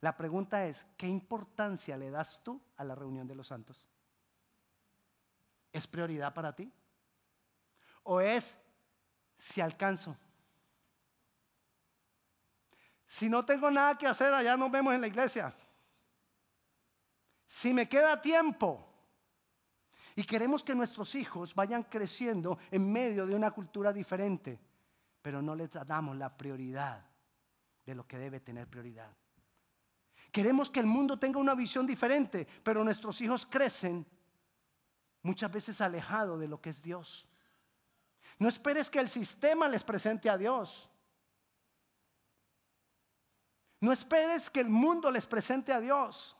La 0.00 0.16
pregunta 0.16 0.66
es, 0.66 0.84
¿qué 0.96 1.06
importancia 1.06 1.96
le 1.96 2.10
das 2.10 2.42
tú 2.42 2.60
a 2.76 2.84
la 2.84 2.94
reunión 2.94 3.26
de 3.26 3.34
los 3.34 3.48
santos? 3.48 3.86
¿Es 5.72 5.86
prioridad 5.86 6.34
para 6.34 6.54
ti? 6.54 6.72
¿O 8.02 8.20
es 8.20 8.56
si 9.38 9.60
alcanzo? 9.60 10.16
Si 13.10 13.28
no 13.28 13.44
tengo 13.44 13.72
nada 13.72 13.98
que 13.98 14.06
hacer, 14.06 14.32
allá 14.32 14.56
nos 14.56 14.70
vemos 14.70 14.94
en 14.94 15.00
la 15.00 15.08
iglesia. 15.08 15.52
Si 17.44 17.74
me 17.74 17.88
queda 17.88 18.22
tiempo 18.22 18.86
y 20.14 20.22
queremos 20.22 20.62
que 20.62 20.76
nuestros 20.76 21.16
hijos 21.16 21.52
vayan 21.52 21.82
creciendo 21.82 22.56
en 22.70 22.92
medio 22.92 23.26
de 23.26 23.34
una 23.34 23.50
cultura 23.50 23.92
diferente, 23.92 24.60
pero 25.20 25.42
no 25.42 25.56
les 25.56 25.72
damos 25.72 26.16
la 26.16 26.36
prioridad 26.36 27.04
de 27.84 27.96
lo 27.96 28.06
que 28.06 28.16
debe 28.16 28.38
tener 28.38 28.68
prioridad. 28.68 29.10
Queremos 30.30 30.70
que 30.70 30.78
el 30.78 30.86
mundo 30.86 31.18
tenga 31.18 31.40
una 31.40 31.56
visión 31.56 31.88
diferente, 31.88 32.46
pero 32.62 32.84
nuestros 32.84 33.20
hijos 33.22 33.44
crecen 33.44 34.06
muchas 35.22 35.50
veces 35.50 35.80
alejados 35.80 36.38
de 36.38 36.46
lo 36.46 36.60
que 36.60 36.70
es 36.70 36.80
Dios. 36.80 37.26
No 38.38 38.48
esperes 38.48 38.88
que 38.88 39.00
el 39.00 39.08
sistema 39.08 39.66
les 39.66 39.82
presente 39.82 40.30
a 40.30 40.38
Dios. 40.38 40.88
No 43.80 43.92
esperes 43.92 44.50
que 44.50 44.60
el 44.60 44.68
mundo 44.68 45.10
les 45.10 45.26
presente 45.26 45.72
a 45.72 45.80
Dios. 45.80 46.36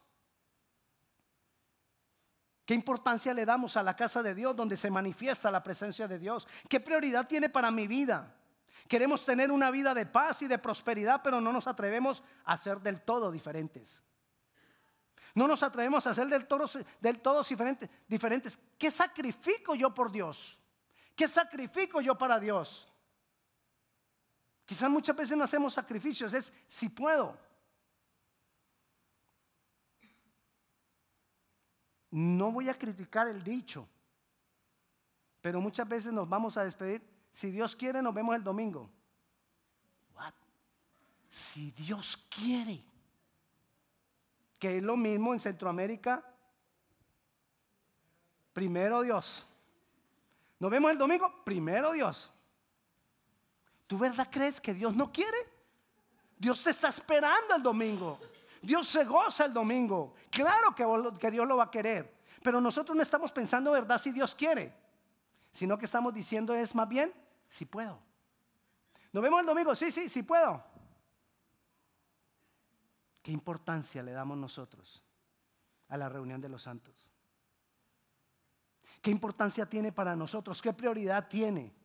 ¿Qué 2.65 2.75
importancia 2.75 3.33
le 3.33 3.45
damos 3.45 3.75
a 3.75 3.83
la 3.83 3.95
casa 3.95 4.21
de 4.21 4.35
Dios 4.35 4.55
donde 4.55 4.77
se 4.77 4.91
manifiesta 4.91 5.49
la 5.49 5.63
presencia 5.63 6.07
de 6.07 6.19
Dios? 6.19 6.47
¿Qué 6.69 6.79
prioridad 6.79 7.27
tiene 7.27 7.49
para 7.49 7.71
mi 7.71 7.87
vida? 7.87 8.35
Queremos 8.87 9.25
tener 9.25 9.51
una 9.51 9.71
vida 9.71 9.93
de 9.93 10.05
paz 10.05 10.43
y 10.43 10.47
de 10.47 10.59
prosperidad, 10.59 11.21
pero 11.23 11.41
no 11.41 11.51
nos 11.51 11.67
atrevemos 11.67 12.23
a 12.45 12.57
ser 12.57 12.79
del 12.79 13.01
todo 13.01 13.31
diferentes. 13.31 14.03
No 15.33 15.47
nos 15.47 15.63
atrevemos 15.63 16.05
a 16.05 16.13
ser 16.13 16.27
del 16.27 16.45
todo, 16.45 16.69
del 16.99 17.19
todo 17.21 17.41
diferentes, 17.41 17.89
diferentes. 18.07 18.59
¿Qué 18.77 18.91
sacrifico 18.91 19.75
yo 19.75 19.93
por 19.93 20.11
Dios? 20.11 20.59
¿Qué 21.15 21.27
sacrifico 21.27 22.01
yo 22.01 22.17
para 22.17 22.39
Dios? 22.39 22.90
Quizás 24.71 24.89
muchas 24.89 25.13
veces 25.17 25.37
no 25.37 25.43
hacemos 25.43 25.73
sacrificios, 25.73 26.33
es 26.33 26.53
si 26.65 26.87
puedo. 26.87 27.37
No 32.09 32.53
voy 32.53 32.69
a 32.69 32.73
criticar 32.73 33.27
el 33.27 33.43
dicho, 33.43 33.85
pero 35.41 35.59
muchas 35.59 35.85
veces 35.89 36.13
nos 36.13 36.29
vamos 36.29 36.55
a 36.55 36.63
despedir 36.63 37.05
si 37.33 37.51
Dios 37.51 37.75
quiere, 37.75 38.01
nos 38.01 38.13
vemos 38.13 38.33
el 38.33 38.45
domingo. 38.45 38.89
What? 40.15 40.35
Si 41.27 41.71
Dios 41.71 42.25
quiere. 42.29 42.81
Que 44.57 44.77
es 44.77 44.83
lo 44.83 44.95
mismo 44.95 45.33
en 45.33 45.41
Centroamérica. 45.41 46.23
Primero 48.53 49.01
Dios. 49.01 49.45
Nos 50.59 50.71
vemos 50.71 50.91
el 50.91 50.97
domingo. 50.97 51.43
Primero 51.43 51.91
Dios. 51.91 52.31
¿Tú 53.91 53.97
verdad 53.97 54.29
crees 54.31 54.61
que 54.61 54.73
Dios 54.73 54.95
no 54.95 55.11
quiere? 55.11 55.37
Dios 56.37 56.63
te 56.63 56.69
está 56.69 56.87
esperando 56.87 57.57
el 57.57 57.61
domingo. 57.61 58.21
Dios 58.61 58.87
se 58.87 59.03
goza 59.03 59.43
el 59.43 59.53
domingo. 59.53 60.13
Claro 60.29 60.73
que, 61.19 61.29
Dios 61.29 61.45
lo 61.45 61.57
va 61.57 61.65
a 61.65 61.69
querer. 61.69 62.09
Pero 62.41 62.61
nosotros 62.61 62.95
no 62.95 63.03
estamos 63.03 63.33
pensando, 63.33 63.69
¿verdad? 63.73 63.99
Si 63.99 64.13
Dios 64.13 64.33
quiere 64.33 64.73
sino 65.51 65.77
que 65.77 65.83
estamos 65.83 66.13
diciendo 66.13 66.53
es 66.53 66.73
más 66.73 66.87
bien, 66.87 67.13
si 67.49 67.65
puedo. 67.65 67.99
Nos 69.11 69.21
vemos 69.21 69.41
el 69.41 69.45
domingo, 69.45 69.75
sí, 69.75 69.91
sí, 69.91 70.07
sí 70.07 70.23
puedo. 70.23 70.63
¿Qué 73.21 73.33
importancia 73.33 74.01
le 74.01 74.13
damos 74.13 74.37
nosotros 74.37 75.03
a 75.89 75.97
la 75.97 76.07
reunión 76.07 76.39
de 76.39 76.47
los 76.47 76.63
santos? 76.63 77.11
¿Qué 79.01 79.11
importancia 79.11 79.65
tiene 79.65 79.91
para 79.91 80.15
nosotros? 80.15 80.61
¿Qué 80.61 80.71
prioridad 80.71 81.27
tiene? 81.27 81.80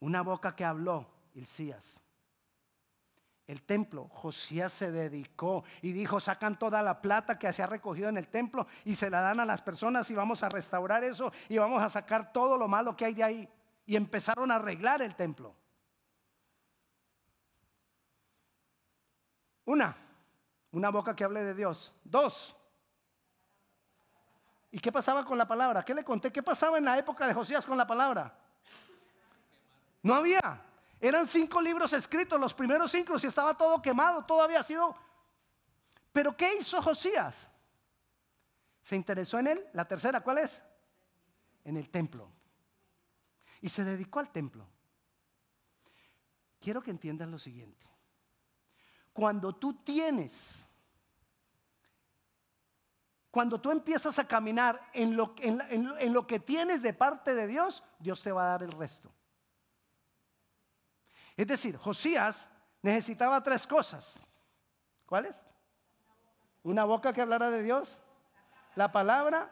Una 0.00 0.22
boca 0.22 0.54
que 0.54 0.64
habló, 0.64 1.06
Ilcías 1.34 2.00
el 3.48 3.62
templo. 3.62 4.08
Josías 4.08 4.72
se 4.72 4.92
dedicó 4.92 5.64
y 5.82 5.92
dijo, 5.92 6.20
sacan 6.20 6.58
toda 6.58 6.82
la 6.82 7.00
plata 7.00 7.38
que 7.38 7.52
se 7.52 7.62
ha 7.62 7.66
recogido 7.66 8.08
en 8.08 8.18
el 8.18 8.28
templo 8.28 8.66
y 8.84 8.94
se 8.94 9.10
la 9.10 9.22
dan 9.22 9.40
a 9.40 9.46
las 9.46 9.62
personas 9.62 10.08
y 10.10 10.14
vamos 10.14 10.42
a 10.42 10.50
restaurar 10.50 11.02
eso 11.02 11.32
y 11.48 11.58
vamos 11.58 11.82
a 11.82 11.88
sacar 11.88 12.30
todo 12.30 12.56
lo 12.56 12.68
malo 12.68 12.94
que 12.94 13.06
hay 13.06 13.14
de 13.14 13.24
ahí. 13.24 13.48
Y 13.86 13.96
empezaron 13.96 14.50
a 14.50 14.56
arreglar 14.56 15.00
el 15.00 15.14
templo. 15.16 15.56
Una, 19.64 19.96
una 20.72 20.90
boca 20.90 21.16
que 21.16 21.24
hable 21.24 21.42
de 21.42 21.54
Dios. 21.54 21.94
Dos, 22.04 22.54
¿y 24.70 24.78
qué 24.78 24.92
pasaba 24.92 25.24
con 25.24 25.38
la 25.38 25.48
palabra? 25.48 25.82
¿Qué 25.82 25.94
le 25.94 26.04
conté? 26.04 26.30
¿Qué 26.30 26.42
pasaba 26.42 26.76
en 26.76 26.84
la 26.84 26.98
época 26.98 27.26
de 27.26 27.32
Josías 27.32 27.64
con 27.64 27.78
la 27.78 27.86
palabra? 27.86 28.38
No 30.08 30.14
había. 30.14 30.64
Eran 30.98 31.26
cinco 31.26 31.60
libros 31.60 31.92
escritos, 31.92 32.40
los 32.40 32.54
primeros 32.54 32.90
cinco, 32.90 33.16
y 33.22 33.26
estaba 33.26 33.52
todo 33.52 33.82
quemado, 33.82 34.24
todo 34.24 34.40
había 34.40 34.62
sido... 34.62 34.96
Pero 36.12 36.34
¿qué 36.34 36.56
hizo 36.56 36.80
Josías? 36.80 37.50
Se 38.80 38.96
interesó 38.96 39.38
en 39.38 39.48
él. 39.48 39.66
La 39.74 39.86
tercera, 39.86 40.22
¿cuál 40.22 40.38
es? 40.38 40.62
En 41.62 41.76
el 41.76 41.90
templo. 41.90 42.32
Y 43.60 43.68
se 43.68 43.84
dedicó 43.84 44.18
al 44.18 44.32
templo. 44.32 44.66
Quiero 46.58 46.80
que 46.80 46.90
entiendas 46.90 47.28
lo 47.28 47.38
siguiente. 47.38 47.86
Cuando 49.12 49.54
tú 49.56 49.74
tienes, 49.74 50.66
cuando 53.30 53.60
tú 53.60 53.70
empiezas 53.70 54.18
a 54.18 54.26
caminar 54.26 54.80
en 54.94 55.18
lo, 55.18 55.34
en 55.38 56.12
lo 56.14 56.26
que 56.26 56.40
tienes 56.40 56.80
de 56.80 56.94
parte 56.94 57.34
de 57.34 57.46
Dios, 57.46 57.84
Dios 57.98 58.22
te 58.22 58.32
va 58.32 58.44
a 58.44 58.50
dar 58.52 58.62
el 58.62 58.72
resto. 58.72 59.12
Es 61.38 61.46
decir, 61.46 61.76
Josías 61.76 62.50
necesitaba 62.82 63.40
tres 63.40 63.64
cosas. 63.64 64.18
¿Cuáles? 65.06 65.46
Una 66.64 66.82
boca 66.82 67.12
que 67.12 67.22
hablara 67.22 67.48
de 67.48 67.62
Dios, 67.62 67.96
la 68.74 68.90
palabra 68.90 69.48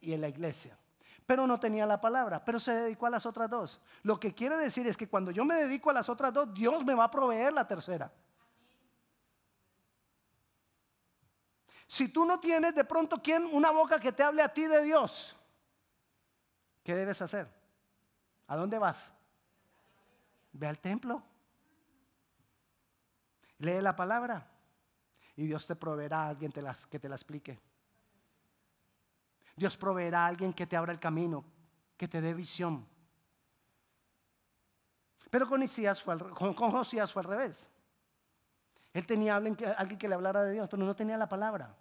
y 0.00 0.12
en 0.12 0.20
la 0.20 0.28
iglesia. 0.28 0.78
Pero 1.26 1.48
no 1.48 1.58
tenía 1.58 1.84
la 1.84 2.00
palabra, 2.00 2.44
pero 2.44 2.60
se 2.60 2.72
dedicó 2.72 3.06
a 3.06 3.10
las 3.10 3.26
otras 3.26 3.50
dos. 3.50 3.80
Lo 4.04 4.20
que 4.20 4.32
quiere 4.32 4.56
decir 4.56 4.86
es 4.86 4.96
que 4.96 5.08
cuando 5.08 5.32
yo 5.32 5.44
me 5.44 5.56
dedico 5.56 5.90
a 5.90 5.94
las 5.94 6.08
otras 6.08 6.32
dos, 6.32 6.54
Dios 6.54 6.84
me 6.84 6.94
va 6.94 7.04
a 7.04 7.10
proveer 7.10 7.52
la 7.52 7.66
tercera. 7.66 8.12
Si 11.88 12.06
tú 12.06 12.24
no 12.24 12.38
tienes 12.38 12.72
de 12.72 12.84
pronto 12.84 13.18
quien 13.18 13.46
una 13.52 13.72
boca 13.72 13.98
que 13.98 14.12
te 14.12 14.22
hable 14.22 14.42
a 14.42 14.48
ti 14.48 14.66
de 14.66 14.80
Dios, 14.80 15.34
¿qué 16.84 16.94
debes 16.94 17.20
hacer? 17.20 17.52
¿A 18.46 18.54
dónde 18.54 18.78
vas? 18.78 19.12
Ve 20.52 20.66
al 20.66 20.78
templo. 20.78 21.22
Lee 23.58 23.80
la 23.80 23.94
palabra. 23.96 24.46
Y 25.36 25.46
Dios 25.46 25.66
te 25.66 25.76
proveerá 25.76 26.22
a 26.22 26.28
alguien 26.28 26.52
que 26.52 26.98
te 26.98 27.08
la 27.08 27.14
explique. 27.14 27.60
Dios 29.58 29.76
proveerá 29.76 30.24
a 30.24 30.26
alguien 30.28 30.52
que 30.52 30.66
te 30.66 30.76
abra 30.76 30.92
el 30.92 31.00
camino, 31.00 31.44
que 31.96 32.06
te 32.06 32.20
dé 32.20 32.32
visión. 32.32 32.86
Pero 35.30 35.48
con, 35.48 35.66
fue 35.68 36.18
con, 36.54 36.54
Josías 36.54 37.12
fue 37.12 37.22
al 37.22 37.28
revés. 37.28 37.68
Él 38.92 39.04
tenía 39.04 39.36
alguien 39.36 39.56
que, 39.56 39.66
alguien 39.66 39.98
que 39.98 40.08
le 40.08 40.14
hablara 40.14 40.42
de 40.44 40.52
Dios, 40.52 40.68
pero 40.70 40.84
no 40.84 40.94
tenía 40.94 41.18
la 41.18 41.28
palabra. 41.28 41.74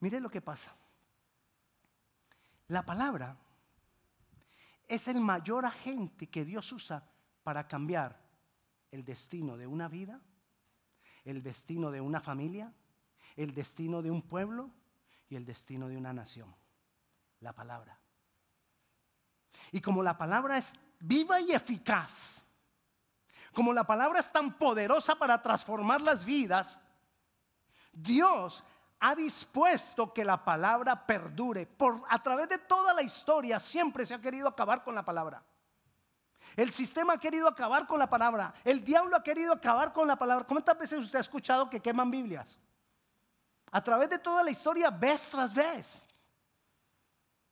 Mire 0.00 0.20
lo 0.20 0.30
que 0.30 0.40
pasa. 0.40 0.74
La 2.68 2.82
palabra 2.82 3.36
es 4.88 5.08
el 5.08 5.20
mayor 5.20 5.64
agente 5.64 6.28
que 6.28 6.44
Dios 6.44 6.70
usa 6.72 7.08
para 7.42 7.66
cambiar 7.66 8.20
el 8.90 9.04
destino 9.04 9.56
de 9.56 9.66
una 9.66 9.88
vida, 9.88 10.20
el 11.24 11.42
destino 11.42 11.90
de 11.90 12.00
una 12.00 12.20
familia, 12.20 12.72
el 13.36 13.54
destino 13.54 14.02
de 14.02 14.10
un 14.10 14.22
pueblo 14.22 14.70
y 15.28 15.36
el 15.36 15.44
destino 15.44 15.88
de 15.88 15.96
una 15.96 16.12
nación. 16.12 16.54
La 17.40 17.52
palabra. 17.52 17.98
Y 19.72 19.80
como 19.80 20.02
la 20.02 20.16
palabra 20.16 20.58
es 20.58 20.72
viva 21.00 21.40
y 21.40 21.52
eficaz, 21.52 22.44
como 23.52 23.72
la 23.72 23.84
palabra 23.84 24.20
es 24.20 24.30
tan 24.30 24.58
poderosa 24.58 25.16
para 25.16 25.40
transformar 25.40 26.00
las 26.00 26.24
vidas, 26.24 26.80
Dios 27.92 28.64
ha 29.06 29.14
dispuesto 29.14 30.14
que 30.14 30.24
la 30.24 30.42
palabra 30.42 31.06
perdure. 31.06 31.66
Por, 31.66 32.02
a 32.08 32.22
través 32.22 32.48
de 32.48 32.56
toda 32.56 32.94
la 32.94 33.02
historia 33.02 33.60
siempre 33.60 34.06
se 34.06 34.14
ha 34.14 34.20
querido 34.20 34.48
acabar 34.48 34.82
con 34.82 34.94
la 34.94 35.04
palabra. 35.04 35.42
El 36.56 36.72
sistema 36.72 37.12
ha 37.12 37.18
querido 37.18 37.46
acabar 37.46 37.86
con 37.86 37.98
la 37.98 38.08
palabra. 38.08 38.54
El 38.64 38.82
diablo 38.82 39.14
ha 39.14 39.22
querido 39.22 39.52
acabar 39.52 39.92
con 39.92 40.08
la 40.08 40.16
palabra. 40.16 40.46
¿Cuántas 40.46 40.78
veces 40.78 41.00
usted 41.00 41.18
ha 41.18 41.20
escuchado 41.20 41.68
que 41.68 41.80
queman 41.80 42.10
Biblias? 42.10 42.58
A 43.72 43.84
través 43.84 44.08
de 44.08 44.18
toda 44.18 44.42
la 44.42 44.50
historia, 44.50 44.88
vez 44.88 45.28
tras 45.30 45.52
vez. 45.52 46.02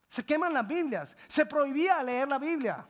Se 0.08 0.24
queman 0.24 0.54
las 0.54 0.66
Biblias. 0.66 1.14
Se 1.28 1.44
prohibía 1.44 2.02
leer 2.02 2.28
la 2.28 2.38
Biblia. 2.38 2.86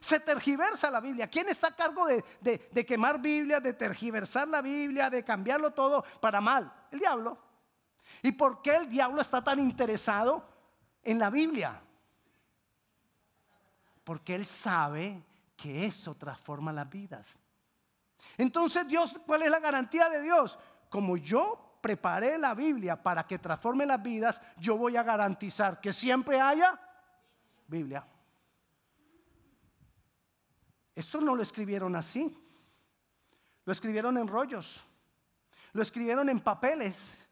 Se 0.00 0.18
tergiversa 0.18 0.90
la 0.90 1.00
Biblia. 1.00 1.28
¿Quién 1.28 1.48
está 1.48 1.68
a 1.68 1.76
cargo 1.76 2.06
de, 2.06 2.24
de, 2.40 2.86
quemar 2.86 3.20
Biblia, 3.20 3.60
de 3.60 3.74
tergiversar 3.74 4.48
la 4.48 4.62
Biblia, 4.62 5.10
de 5.10 5.22
cambiarlo 5.22 5.72
todo 5.72 6.04
para 6.20 6.40
mal? 6.40 6.72
El 6.94 7.00
diablo. 7.00 7.36
¿Y 8.22 8.30
por 8.30 8.62
qué 8.62 8.76
el 8.76 8.88
diablo 8.88 9.20
está 9.20 9.42
tan 9.42 9.58
interesado 9.58 10.48
en 11.02 11.18
la 11.18 11.28
Biblia? 11.28 11.82
Porque 14.04 14.36
él 14.36 14.46
sabe 14.46 15.20
que 15.56 15.86
eso 15.86 16.14
transforma 16.14 16.72
las 16.72 16.88
vidas. 16.88 17.36
Entonces 18.38 18.86
Dios, 18.86 19.20
¿cuál 19.26 19.42
es 19.42 19.50
la 19.50 19.58
garantía 19.58 20.08
de 20.08 20.22
Dios? 20.22 20.56
Como 20.88 21.16
yo 21.16 21.78
preparé 21.80 22.38
la 22.38 22.54
Biblia 22.54 23.02
para 23.02 23.26
que 23.26 23.40
transforme 23.40 23.84
las 23.84 24.00
vidas, 24.00 24.40
yo 24.56 24.76
voy 24.76 24.96
a 24.96 25.02
garantizar 25.02 25.80
que 25.80 25.92
siempre 25.92 26.40
haya 26.40 26.78
Biblia. 27.66 28.06
Esto 30.94 31.20
no 31.20 31.34
lo 31.34 31.42
escribieron 31.42 31.96
así. 31.96 32.38
Lo 33.64 33.72
escribieron 33.72 34.16
en 34.16 34.28
rollos. 34.28 34.84
Lo 35.74 35.82
escribieron 35.82 36.30
en 36.30 36.40
papeles. 36.40 37.28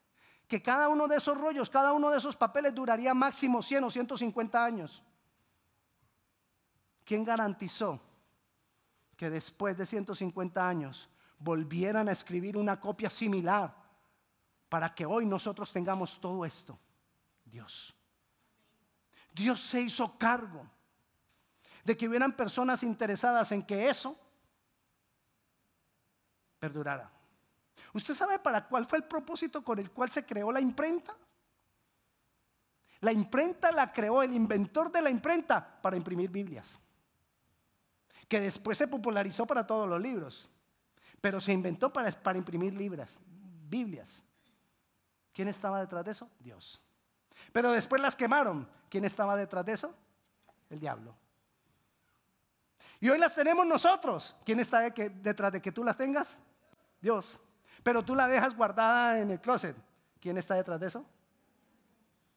Que 0.47 0.63
cada 0.63 0.89
uno 0.89 1.09
de 1.09 1.17
esos 1.17 1.39
rollos, 1.39 1.71
cada 1.71 1.95
uno 1.95 2.11
de 2.11 2.19
esos 2.19 2.37
papeles 2.37 2.75
duraría 2.75 3.15
máximo 3.15 3.63
100 3.63 3.85
o 3.85 3.91
150 3.91 4.63
años. 4.63 5.03
¿Quién 7.05 7.25
garantizó 7.25 7.99
que 9.17 9.31
después 9.31 9.79
de 9.79 9.87
150 9.87 10.69
años 10.69 11.09
volvieran 11.39 12.09
a 12.09 12.13
escribir 12.13 12.59
una 12.59 12.79
copia 12.79 13.09
similar 13.09 13.75
para 14.69 14.95
que 14.95 15.07
hoy 15.07 15.25
nosotros 15.25 15.73
tengamos 15.73 16.21
todo 16.21 16.45
esto? 16.45 16.79
Dios. 17.45 17.95
Dios 19.33 19.61
se 19.61 19.81
hizo 19.81 20.19
cargo 20.19 20.69
de 21.85 21.97
que 21.97 22.09
hubieran 22.09 22.37
personas 22.37 22.83
interesadas 22.83 23.53
en 23.53 23.63
que 23.63 23.89
eso 23.89 24.19
perdurara. 26.59 27.22
¿Usted 27.93 28.15
sabe 28.15 28.39
para 28.39 28.67
cuál 28.67 28.87
fue 28.87 28.99
el 28.99 29.05
propósito 29.05 29.63
con 29.63 29.79
el 29.79 29.91
cual 29.91 30.11
se 30.11 30.25
creó 30.25 30.51
la 30.51 30.61
imprenta? 30.61 31.17
La 33.01 33.13
imprenta 33.13 33.73
la 33.73 33.93
creó 33.93 34.23
el 34.23 34.33
inventor 34.33 34.91
de 34.91 35.03
la 35.03 35.11
imprenta 35.11 35.81
para 35.83 35.97
imprimir 35.97 36.31
Biblias, 36.31 36.79
que 38.29 38.41
después 38.41 38.79
se 38.79 38.89
popularizó 38.89 39.47
para 39.47 39.67
todos 39.67 39.89
los 39.89 40.01
libros, 40.01 40.49
pero 41.21 41.41
se 41.41 41.53
inventó 41.53 41.93
para, 41.93 42.11
para 42.13 42.39
imprimir 42.39 42.75
libras, 42.75 43.19
Biblias. 43.69 44.23
¿Quién 45.33 45.49
estaba 45.49 45.81
detrás 45.81 46.05
de 46.05 46.13
eso? 46.13 46.31
Dios. 46.39 46.81
Pero 47.53 47.73
después 47.73 48.01
las 48.01 48.17
quemaron. 48.17 48.69
¿Quién 48.89 49.05
estaba 49.05 49.37
detrás 49.37 49.65
de 49.65 49.73
eso? 49.73 49.95
El 50.71 50.79
diablo. 50.79 51.17
Y 53.01 53.09
hoy 53.09 53.19
las 53.19 53.35
tenemos 53.35 53.67
nosotros. 53.67 54.37
¿Quién 54.45 54.61
está 54.61 54.91
detrás 54.91 55.53
de 55.53 55.61
que 55.61 55.73
tú 55.73 55.83
las 55.83 55.97
tengas? 55.97 56.39
Dios. 57.01 57.41
Pero 57.83 58.03
tú 58.03 58.15
la 58.15 58.29
dejas 58.29 58.57
guardada 58.57 59.21
en 59.21 59.31
el 59.31 59.41
closet. 59.41 59.77
¿Quién 60.21 60.39
está 60.39 60.55
detrás 60.55 60.79
de 60.79 60.87
eso? 60.87 61.05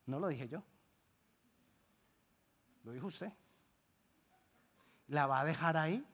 No 0.06 0.20
lo 0.20 0.28
dije 0.28 0.48
yo. 0.48 0.64
Lo 2.84 2.92
dijo 2.92 3.08
usted. 3.08 3.32
¿La 5.08 5.28
va 5.28 5.42
a 5.42 5.46
dejar 5.46 5.78
ahí? 5.78 6.06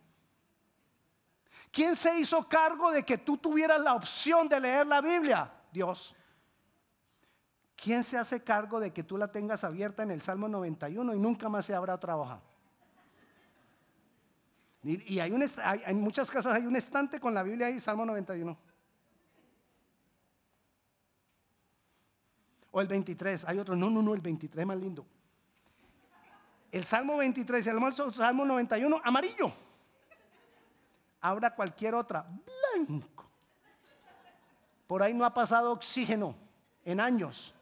¿Quién 1.71 1.95
se 1.95 2.19
hizo 2.19 2.47
cargo 2.47 2.91
de 2.91 3.03
que 3.03 3.17
tú 3.17 3.37
tuvieras 3.37 3.81
la 3.81 3.93
opción 3.93 4.49
de 4.49 4.59
leer 4.59 4.87
la 4.87 4.99
Biblia? 5.01 5.51
Dios. 5.71 6.15
¿Quién 7.75 8.03
se 8.03 8.17
hace 8.17 8.43
cargo 8.43 8.79
de 8.79 8.91
que 8.91 9.03
tú 9.03 9.17
la 9.17 9.31
tengas 9.31 9.63
abierta 9.63 10.03
en 10.03 10.11
el 10.11 10.21
Salmo 10.21 10.47
91 10.47 11.15
y 11.15 11.19
nunca 11.19 11.47
más 11.49 11.65
se 11.65 11.73
abra 11.73 11.95
otra 11.95 12.17
hoja? 12.17 12.41
Y, 14.83 15.19
hay, 15.19 15.31
un, 15.31 15.43
en 15.43 16.01
muchas 16.01 16.29
casas 16.31 16.53
hay 16.53 16.65
un 16.65 16.75
estante 16.75 17.19
con 17.19 17.33
la 17.33 17.43
Biblia 17.43 17.67
ahí, 17.67 17.79
Salmo 17.79 18.05
91. 18.05 18.57
O 22.71 22.81
el 22.81 22.87
23, 22.87 23.45
hay 23.45 23.59
otro, 23.59 23.75
no, 23.75 23.89
no, 23.89 24.01
no, 24.01 24.13
el 24.13 24.21
23 24.21 24.61
es 24.61 24.67
más 24.67 24.77
lindo. 24.77 25.05
El 26.71 26.85
Salmo 26.85 27.17
23 27.17 27.65
y 27.65 27.69
el 27.69 28.13
Salmo 28.13 28.45
91, 28.45 29.01
amarillo. 29.03 29.51
Ahora 31.19 31.53
cualquier 31.53 31.93
otra, 31.95 32.25
blanco. 32.75 33.25
Por 34.87 35.03
ahí 35.03 35.13
no 35.13 35.25
ha 35.25 35.33
pasado 35.33 35.71
oxígeno 35.71 36.35
en 36.83 36.99
años. 36.99 37.53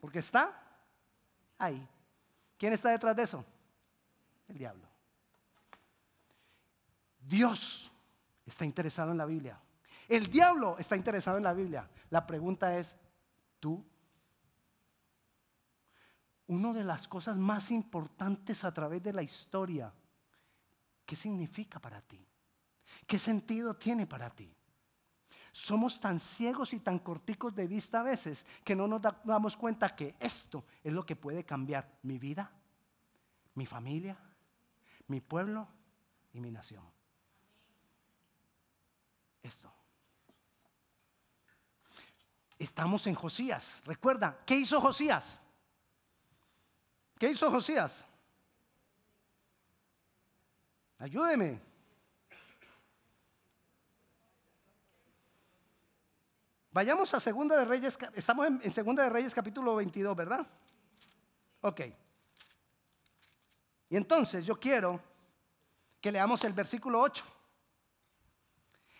Porque 0.00 0.18
está 0.18 0.52
ahí. 1.58 1.88
¿Quién 2.58 2.72
está 2.72 2.90
detrás 2.90 3.16
de 3.16 3.22
eso? 3.22 3.44
El 4.48 4.58
diablo. 4.58 4.86
Dios 7.20 7.90
está 8.44 8.64
interesado 8.64 9.12
en 9.12 9.18
la 9.18 9.26
Biblia. 9.26 9.58
El 10.08 10.26
diablo 10.26 10.76
está 10.78 10.96
interesado 10.96 11.38
en 11.38 11.44
la 11.44 11.54
Biblia. 11.54 11.88
La 12.10 12.26
pregunta 12.26 12.76
es, 12.76 12.96
¿tú? 13.64 13.82
Una 16.48 16.74
de 16.74 16.84
las 16.84 17.08
cosas 17.08 17.38
más 17.38 17.70
importantes 17.70 18.62
a 18.62 18.74
través 18.74 19.02
de 19.02 19.14
la 19.14 19.22
historia, 19.22 19.90
¿qué 21.06 21.16
significa 21.16 21.80
para 21.80 22.02
ti? 22.02 22.22
¿Qué 23.06 23.18
sentido 23.18 23.74
tiene 23.74 24.06
para 24.06 24.28
ti? 24.28 24.54
Somos 25.50 25.98
tan 25.98 26.20
ciegos 26.20 26.74
y 26.74 26.80
tan 26.80 26.98
corticos 26.98 27.54
de 27.54 27.66
vista 27.66 28.00
a 28.00 28.02
veces 28.02 28.44
que 28.62 28.76
no 28.76 28.86
nos 28.86 29.00
damos 29.24 29.56
cuenta 29.56 29.96
que 29.96 30.14
esto 30.20 30.66
es 30.82 30.92
lo 30.92 31.06
que 31.06 31.16
puede 31.16 31.44
cambiar 31.44 31.98
mi 32.02 32.18
vida, 32.18 32.52
mi 33.54 33.64
familia, 33.64 34.18
mi 35.06 35.22
pueblo 35.22 35.66
y 36.34 36.40
mi 36.40 36.50
nación 36.50 36.84
esto. 39.44 39.70
Estamos 42.58 43.06
en 43.06 43.14
Josías. 43.14 43.80
Recuerda, 43.84 44.38
¿qué 44.46 44.54
hizo 44.54 44.80
Josías? 44.80 45.40
¿Qué 47.18 47.30
hizo 47.30 47.50
Josías? 47.50 48.06
Ayúdeme. 50.98 51.60
Vayamos 56.70 57.14
a 57.14 57.20
Segunda 57.20 57.56
de 57.56 57.64
Reyes, 57.66 57.96
estamos 58.14 58.46
en, 58.46 58.72
Segunda 58.72 59.04
de 59.04 59.10
Reyes 59.10 59.32
capítulo 59.32 59.76
22, 59.76 60.16
¿verdad? 60.16 60.44
Ok. 61.60 61.82
Y 63.90 63.96
entonces 63.96 64.44
yo 64.44 64.58
quiero 64.58 65.00
que 66.00 66.10
leamos 66.10 66.42
el 66.42 66.52
versículo 66.52 67.00
8. 67.00 67.24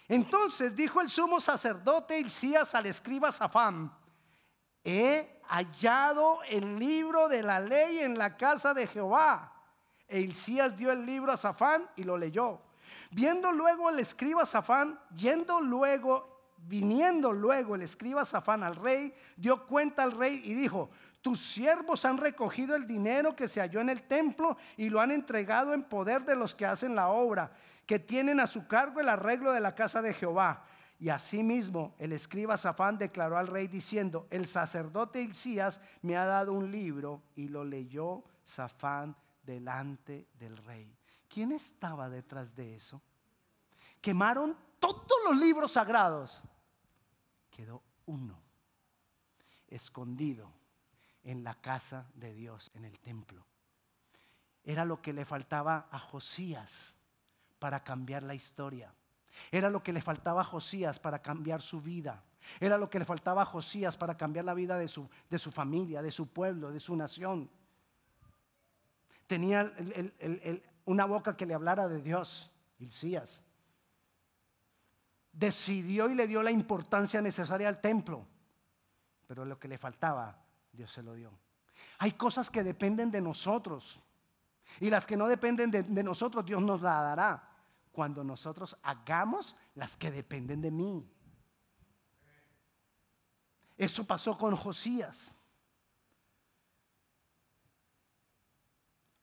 Entonces 0.08 0.74
dijo 0.76 1.00
el 1.00 1.08
sumo 1.08 1.40
sacerdote 1.40 2.18
Hilcías 2.18 2.74
al 2.74 2.86
escriba 2.86 3.32
Safán, 3.32 3.92
he 4.82 5.40
hallado 5.48 6.42
el 6.44 6.78
libro 6.78 7.28
de 7.28 7.42
la 7.42 7.60
ley 7.60 8.00
en 8.00 8.18
la 8.18 8.36
casa 8.36 8.74
de 8.74 8.86
Jehová. 8.86 9.52
E 10.06 10.20
Hilcías 10.20 10.76
dio 10.76 10.92
el 10.92 11.06
libro 11.06 11.32
a 11.32 11.36
Safán 11.36 11.88
y 11.96 12.02
lo 12.02 12.18
leyó. 12.18 12.60
Viendo 13.10 13.50
luego 13.52 13.90
el 13.90 13.98
escriba 13.98 14.44
Safán, 14.44 15.00
yendo 15.14 15.60
luego, 15.60 16.52
viniendo 16.58 17.32
luego 17.32 17.74
el 17.74 17.82
escriba 17.82 18.24
Safán 18.24 18.62
al 18.62 18.76
rey, 18.76 19.14
dio 19.36 19.66
cuenta 19.66 20.02
al 20.02 20.12
rey 20.12 20.42
y 20.44 20.54
dijo, 20.54 20.90
tus 21.22 21.40
siervos 21.40 22.04
han 22.04 22.18
recogido 22.18 22.76
el 22.76 22.86
dinero 22.86 23.34
que 23.34 23.48
se 23.48 23.60
halló 23.60 23.80
en 23.80 23.88
el 23.88 24.02
templo 24.02 24.58
y 24.76 24.90
lo 24.90 25.00
han 25.00 25.10
entregado 25.10 25.72
en 25.72 25.82
poder 25.82 26.22
de 26.24 26.36
los 26.36 26.54
que 26.54 26.66
hacen 26.66 26.94
la 26.94 27.08
obra, 27.08 27.50
que 27.86 27.98
tienen 27.98 28.40
a 28.40 28.46
su 28.46 28.66
cargo 28.66 29.00
el 29.00 29.08
arreglo 29.08 29.52
de 29.52 29.60
la 29.60 29.74
casa 29.74 30.02
de 30.02 30.14
Jehová. 30.14 30.64
Y 30.98 31.08
asimismo 31.08 31.94
el 31.98 32.12
escriba 32.12 32.56
Safán 32.56 32.98
declaró 32.98 33.36
al 33.36 33.48
rey 33.48 33.66
diciendo, 33.66 34.26
el 34.30 34.46
sacerdote 34.46 35.20
Hilcías 35.20 35.80
me 36.02 36.16
ha 36.16 36.24
dado 36.24 36.52
un 36.52 36.70
libro 36.70 37.22
y 37.34 37.48
lo 37.48 37.64
leyó 37.64 38.24
Safán 38.42 39.16
delante 39.42 40.28
del 40.38 40.56
rey. 40.56 40.96
¿Quién 41.28 41.52
estaba 41.52 42.08
detrás 42.08 42.54
de 42.54 42.76
eso? 42.76 43.02
Quemaron 44.00 44.56
todos 44.78 45.18
los 45.26 45.38
libros 45.38 45.72
sagrados. 45.72 46.42
Quedó 47.50 47.82
uno 48.06 48.40
escondido 49.68 50.52
en 51.22 51.42
la 51.42 51.54
casa 51.54 52.06
de 52.14 52.32
Dios, 52.32 52.70
en 52.74 52.84
el 52.84 53.00
templo. 53.00 53.44
Era 54.62 54.84
lo 54.84 55.02
que 55.02 55.12
le 55.12 55.24
faltaba 55.24 55.88
a 55.90 55.98
Josías 55.98 56.96
para 57.64 57.82
cambiar 57.82 58.22
la 58.22 58.34
historia. 58.34 58.92
Era 59.50 59.70
lo 59.70 59.82
que 59.82 59.94
le 59.94 60.02
faltaba 60.02 60.42
a 60.42 60.44
Josías 60.44 60.98
para 60.98 61.22
cambiar 61.22 61.62
su 61.62 61.80
vida. 61.80 62.22
Era 62.60 62.76
lo 62.76 62.90
que 62.90 62.98
le 62.98 63.06
faltaba 63.06 63.40
a 63.40 63.46
Josías 63.46 63.96
para 63.96 64.18
cambiar 64.18 64.44
la 64.44 64.52
vida 64.52 64.76
de 64.76 64.86
su, 64.86 65.08
de 65.30 65.38
su 65.38 65.50
familia, 65.50 66.02
de 66.02 66.10
su 66.10 66.26
pueblo, 66.26 66.70
de 66.70 66.78
su 66.78 66.94
nación. 66.94 67.48
Tenía 69.26 69.72
una 70.84 71.06
boca 71.06 71.38
que 71.38 71.46
le 71.46 71.54
hablara 71.54 71.88
de 71.88 72.02
Dios, 72.02 72.50
Hilcías. 72.80 73.42
Decidió 75.32 76.10
y 76.10 76.14
le 76.16 76.26
dio 76.26 76.42
la 76.42 76.50
importancia 76.50 77.22
necesaria 77.22 77.68
al 77.68 77.80
templo. 77.80 78.26
Pero 79.26 79.46
lo 79.46 79.58
que 79.58 79.68
le 79.68 79.78
faltaba, 79.78 80.36
Dios 80.70 80.92
se 80.92 81.02
lo 81.02 81.14
dio. 81.14 81.32
Hay 82.00 82.12
cosas 82.12 82.50
que 82.50 82.62
dependen 82.62 83.10
de 83.10 83.22
nosotros. 83.22 84.04
Y 84.80 84.90
las 84.90 85.06
que 85.06 85.16
no 85.16 85.28
dependen 85.28 85.70
de, 85.70 85.82
de 85.82 86.02
nosotros, 86.02 86.44
Dios 86.44 86.60
nos 86.60 86.82
la 86.82 87.00
dará 87.00 87.53
cuando 87.94 88.24
nosotros 88.24 88.76
hagamos 88.82 89.54
las 89.76 89.96
que 89.96 90.10
dependen 90.10 90.60
de 90.60 90.72
mí. 90.72 91.08
Eso 93.76 94.04
pasó 94.04 94.36
con 94.36 94.56
Josías. 94.56 95.32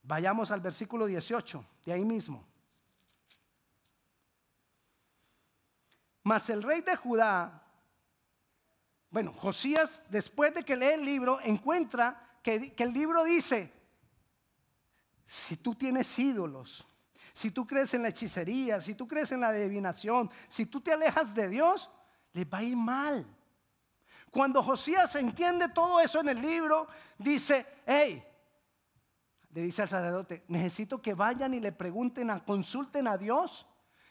Vayamos 0.03 0.51
al 0.51 0.61
versículo 0.61 1.05
18, 1.05 1.65
de 1.85 1.93
ahí 1.93 2.05
mismo. 2.05 2.47
Mas 6.23 6.49
el 6.49 6.63
rey 6.63 6.79
de 6.81 6.95
Judá, 6.95 7.67
bueno, 9.09 9.33
Josías, 9.33 10.01
después 10.09 10.53
de 10.53 10.63
que 10.63 10.77
lee 10.77 10.93
el 10.93 11.05
libro, 11.05 11.41
encuentra 11.43 12.39
que, 12.41 12.73
que 12.73 12.83
el 12.83 12.93
libro 12.93 13.25
dice, 13.25 13.73
si 15.25 15.57
tú 15.57 15.75
tienes 15.75 16.17
ídolos, 16.17 16.87
si 17.33 17.51
tú 17.51 17.65
crees 17.65 17.93
en 17.93 18.03
la 18.03 18.09
hechicería, 18.09 18.79
si 18.79 18.95
tú 18.95 19.07
crees 19.07 19.31
en 19.31 19.41
la 19.41 19.49
adivinación, 19.49 20.29
si 20.47 20.65
tú 20.65 20.81
te 20.81 20.91
alejas 20.91 21.33
de 21.33 21.49
Dios, 21.49 21.89
les 22.33 22.45
va 22.45 22.59
a 22.59 22.63
ir 22.63 22.75
mal. 22.75 23.25
Cuando 24.29 24.63
Josías 24.63 25.13
entiende 25.15 25.69
todo 25.69 25.99
eso 25.99 26.21
en 26.21 26.29
el 26.29 26.41
libro, 26.41 26.87
dice, 27.17 27.65
hey, 27.85 28.23
le 29.53 29.61
dice 29.61 29.81
al 29.81 29.89
sacerdote, 29.89 30.45
necesito 30.47 31.01
que 31.01 31.13
vayan 31.13 31.53
y 31.53 31.59
le 31.59 31.73
pregunten, 31.73 32.29
a, 32.29 32.43
consulten 32.43 33.07
a 33.07 33.17
Dios 33.17 33.67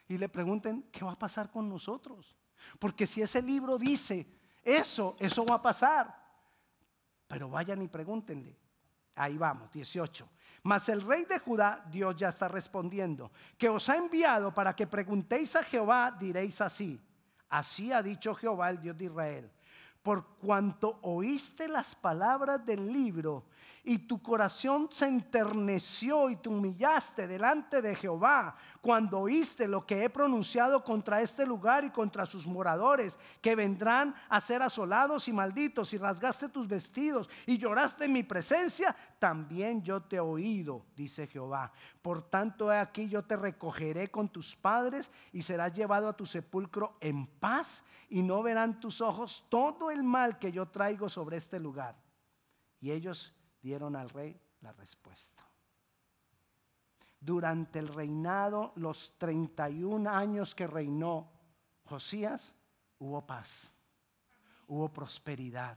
y 0.09 0.19
le 0.19 0.29
pregunten, 0.29 0.83
¿qué 0.93 1.05
va 1.05 1.13
a 1.13 1.19
pasar 1.19 1.51
con 1.51 1.69
nosotros? 1.69 2.37
Porque 2.79 3.07
si 3.07 3.23
ese 3.23 3.41
libro 3.41 3.79
dice 3.79 4.27
eso, 4.63 5.17
eso 5.19 5.45
va 5.47 5.57
a 5.57 5.63
pasar. 5.63 6.21
Pero 7.27 7.49
vayan 7.49 7.81
y 7.81 7.89
pregúntenle. 7.89 8.59
Ahí 9.15 9.37
vamos, 9.37 9.71
18. 9.71 10.29
Mas 10.63 10.89
el 10.89 11.01
rey 11.01 11.25
de 11.25 11.39
Judá, 11.39 11.85
Dios 11.91 12.17
ya 12.17 12.29
está 12.29 12.49
respondiendo, 12.49 13.31
que 13.57 13.69
os 13.69 13.89
ha 13.89 13.97
enviado 13.97 14.53
para 14.53 14.75
que 14.75 14.87
preguntéis 14.87 15.57
a 15.57 15.63
Jehová, 15.63 16.11
diréis 16.19 16.61
así. 16.61 17.01
Así 17.49 17.93
ha 17.93 18.03
dicho 18.03 18.35
Jehová, 18.35 18.71
el 18.71 18.81
Dios 18.81 18.97
de 18.97 19.05
Israel. 19.07 19.51
Por 20.03 20.25
cuanto 20.39 20.99
oíste 21.03 21.69
las 21.69 21.95
palabras 21.95 22.65
del 22.65 22.91
libro 22.91 23.45
y 23.83 23.99
tu 23.99 24.23
corazón 24.23 24.89
se 24.93 25.07
enterneció 25.07 26.29
y 26.29 26.37
te 26.37 26.49
humillaste 26.49 27.27
delante 27.27 27.81
de 27.81 27.95
Jehová 27.95 28.55
cuando 28.81 29.21
oíste 29.21 29.69
lo 29.69 29.87
que 29.87 30.05
he 30.05 30.11
pronunciado 30.11 30.85
contra 30.85 31.21
este 31.21 31.47
lugar 31.47 31.85
y 31.85 31.91
contra 31.91 32.27
sus 32.27 32.47
moradores, 32.47 33.19
que 33.41 33.55
vendrán 33.55 34.15
a 34.29 34.41
ser 34.41 34.63
asolados 34.63 35.29
y 35.29 35.33
malditos, 35.33 35.93
y 35.93 35.99
rasgaste 35.99 36.49
tus 36.49 36.67
vestidos 36.67 37.29
y 37.47 37.59
lloraste 37.59 38.05
en 38.07 38.13
mi 38.13 38.23
presencia, 38.23 38.95
también 39.19 39.83
yo 39.83 40.01
te 40.03 40.17
he 40.17 40.21
oído, 40.21 40.87
dice 40.97 41.27
Jehová. 41.27 41.73
Por 42.01 42.23
tanto, 42.23 42.73
he 42.73 42.79
aquí 42.79 43.09
yo 43.09 43.23
te 43.23 43.37
recogeré 43.37 44.11
con 44.11 44.29
tus 44.29 44.57
padres 44.57 45.11
y 45.33 45.43
serás 45.43 45.73
llevado 45.75 46.09
a 46.09 46.17
tu 46.17 46.25
sepulcro 46.25 46.97
en 47.01 47.27
paz 47.27 47.85
y 48.09 48.23
no 48.23 48.43
verán 48.43 48.81
tus 48.81 49.01
ojos 49.01 49.45
todo 49.49 49.90
el 49.91 50.03
mal 50.03 50.39
que 50.39 50.53
yo 50.53 50.67
traigo 50.69 51.09
sobre 51.09 51.37
este 51.37 51.59
lugar. 51.59 51.97
Y 52.81 52.91
ellos 52.91 53.35
dieron 53.63 53.97
al 53.97 54.11
rey 54.11 54.41
la 54.61 54.73
respuesta. 54.73 55.47
Durante 57.21 57.79
el 57.79 57.89
reinado, 57.89 58.73
los 58.77 59.19
31 59.19 60.09
años 60.09 60.55
que 60.55 60.67
reinó 60.67 61.31
Josías, 61.85 62.55
hubo 62.99 63.27
paz, 63.27 63.75
hubo 64.69 64.89
prosperidad. 64.91 65.77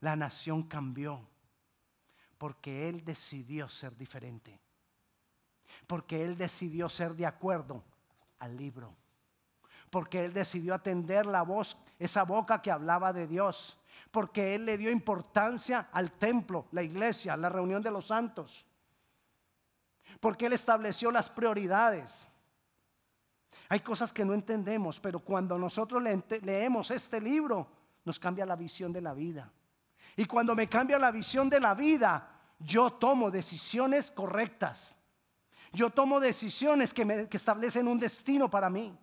La 0.00 0.16
nación 0.16 0.64
cambió 0.64 1.26
porque 2.36 2.88
él 2.88 3.04
decidió 3.04 3.68
ser 3.68 3.96
diferente, 3.96 4.60
porque 5.86 6.22
él 6.22 6.36
decidió 6.36 6.90
ser 6.90 7.14
de 7.14 7.24
acuerdo 7.24 7.82
al 8.38 8.56
libro, 8.56 8.94
porque 9.94 10.24
él 10.24 10.32
decidió 10.32 10.74
atender 10.74 11.24
la 11.24 11.42
voz, 11.42 11.76
esa 12.00 12.24
boca 12.24 12.60
que 12.60 12.72
hablaba 12.72 13.12
de 13.12 13.28
Dios, 13.28 13.78
porque 14.10 14.56
Él 14.56 14.66
le 14.66 14.76
dio 14.76 14.90
importancia 14.90 15.88
al 15.92 16.10
templo, 16.10 16.66
la 16.72 16.82
iglesia, 16.82 17.36
la 17.36 17.48
reunión 17.48 17.80
de 17.80 17.92
los 17.92 18.08
santos. 18.08 18.66
Porque 20.18 20.46
Él 20.46 20.52
estableció 20.52 21.12
las 21.12 21.28
prioridades. 21.28 22.26
Hay 23.68 23.78
cosas 23.78 24.12
que 24.12 24.24
no 24.24 24.34
entendemos, 24.34 24.98
pero 24.98 25.20
cuando 25.20 25.56
nosotros 25.56 26.02
leemos 26.42 26.90
este 26.90 27.20
libro, 27.20 27.68
nos 28.04 28.18
cambia 28.18 28.44
la 28.44 28.56
visión 28.56 28.92
de 28.92 29.00
la 29.00 29.14
vida. 29.14 29.48
Y 30.16 30.24
cuando 30.24 30.56
me 30.56 30.68
cambia 30.68 30.98
la 30.98 31.12
visión 31.12 31.48
de 31.48 31.60
la 31.60 31.74
vida, 31.74 32.30
yo 32.58 32.94
tomo 32.94 33.30
decisiones 33.30 34.10
correctas. 34.10 34.96
Yo 35.72 35.90
tomo 35.90 36.18
decisiones 36.18 36.92
que, 36.92 37.04
me, 37.04 37.28
establecen 37.30 37.86
un 37.86 38.00
destino 38.00 38.50
para 38.50 38.68
mí. 38.68 38.98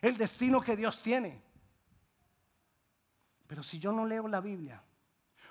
El 0.00 0.16
destino 0.16 0.60
que 0.60 0.76
Dios 0.76 1.02
tiene. 1.02 1.42
Pero 3.46 3.62
si 3.62 3.78
yo 3.78 3.92
no 3.92 4.04
leo 4.04 4.28
la 4.28 4.40
Biblia, 4.40 4.82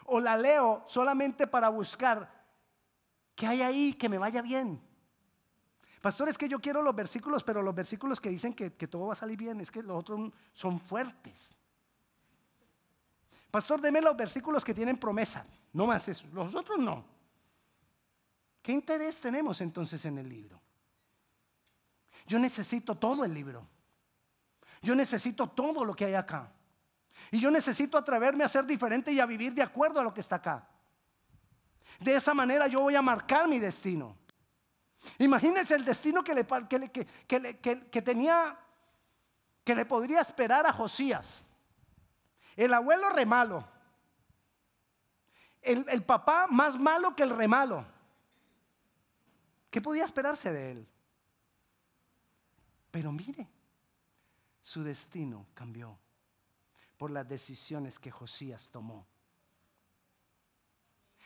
o 0.06 0.20
la 0.20 0.38
leo 0.38 0.84
solamente 0.88 1.48
para 1.48 1.70
buscar 1.70 2.30
que 3.36 3.48
hay 3.48 3.62
ahí 3.62 3.94
que 3.94 4.10
me 4.10 4.18
vaya 4.18 4.42
bien. 4.42 4.82
Pastor, 6.02 6.30
es 6.30 6.38
que 6.38 6.48
yo 6.48 6.60
quiero 6.60 6.82
los 6.82 6.96
versículos, 6.96 7.44
pero 7.44 7.64
los 7.64 7.74
versículos 7.74 8.22
que 8.22 8.30
dicen 8.30 8.54
que, 8.54 8.70
todo 8.70 9.08
va 9.08 9.14
a 9.14 9.18
salir 9.18 9.38
bien, 9.38 9.60
es 9.60 9.72
que 9.72 9.82
los 9.82 9.98
otros 9.98 10.32
son 10.54 10.80
fuertes. 10.80 11.56
Pastor, 13.50 13.82
deme 13.82 14.02
los 14.02 14.16
versículos 14.16 14.64
que 14.64 14.74
tienen 14.74 14.98
promesa, 14.98 15.46
no 15.74 15.88
más 15.88 16.08
eso, 16.08 16.28
los 16.32 16.54
otros 16.54 16.78
no. 16.78 17.04
¿Qué 18.62 18.72
interés 18.72 19.20
tenemos 19.20 19.62
entonces 19.62 20.04
en 20.06 20.18
el 20.18 20.30
libro? 20.30 20.62
Yo 22.28 22.38
necesito 22.40 22.96
todo 22.96 23.24
el 23.24 23.34
libro. 23.34 23.68
Yo 24.86 24.94
necesito 24.94 25.48
todo 25.48 25.84
lo 25.84 25.96
que 25.96 26.06
hay 26.06 26.14
acá. 26.14 26.52
Y 27.32 27.40
yo 27.40 27.50
necesito 27.50 27.98
atreverme 27.98 28.44
a 28.44 28.48
ser 28.48 28.66
diferente 28.66 29.12
y 29.12 29.20
a 29.20 29.26
vivir 29.26 29.52
de 29.52 29.64
acuerdo 29.64 30.00
a 30.00 30.04
lo 30.04 30.14
que 30.14 30.22
está 30.22 30.36
acá. 30.36 30.68
De 32.00 32.14
esa 32.14 32.36
manera 32.36 32.68
yo 32.68 32.82
voy 32.82 32.96
a 32.96 33.02
marcar 33.02 33.48
mi 33.48 33.58
destino. 33.58 34.16
Imagínense 35.18 35.74
el 35.74 35.84
destino 35.84 36.24
que, 36.24 36.36
le, 36.36 36.44
tenía, 38.04 38.60
que 39.64 39.76
le 39.76 39.86
podría 39.86 40.22
esperar 40.22 40.68
a 40.68 40.74
Josías. 40.74 41.44
El 42.56 42.72
abuelo 42.72 43.10
remalo. 43.10 43.68
El, 45.64 45.84
el 45.90 46.04
papá 46.04 46.46
más 46.48 46.78
malo 46.78 47.16
que 47.16 47.24
el 47.24 47.32
remalo. 47.32 47.84
¿Qué 49.72 49.82
podía 49.82 50.06
esperarse 50.06 50.54
de 50.54 50.72
él? 50.74 50.88
Pero 52.92 53.12
mire, 53.12 53.48
su 54.66 54.84
destino 54.84 55.46
cambió 55.54 55.96
por 56.98 57.12
las 57.12 57.30
decisiones 57.30 58.00
que 58.00 58.10
Josías 58.10 58.68
tomó. 58.72 59.06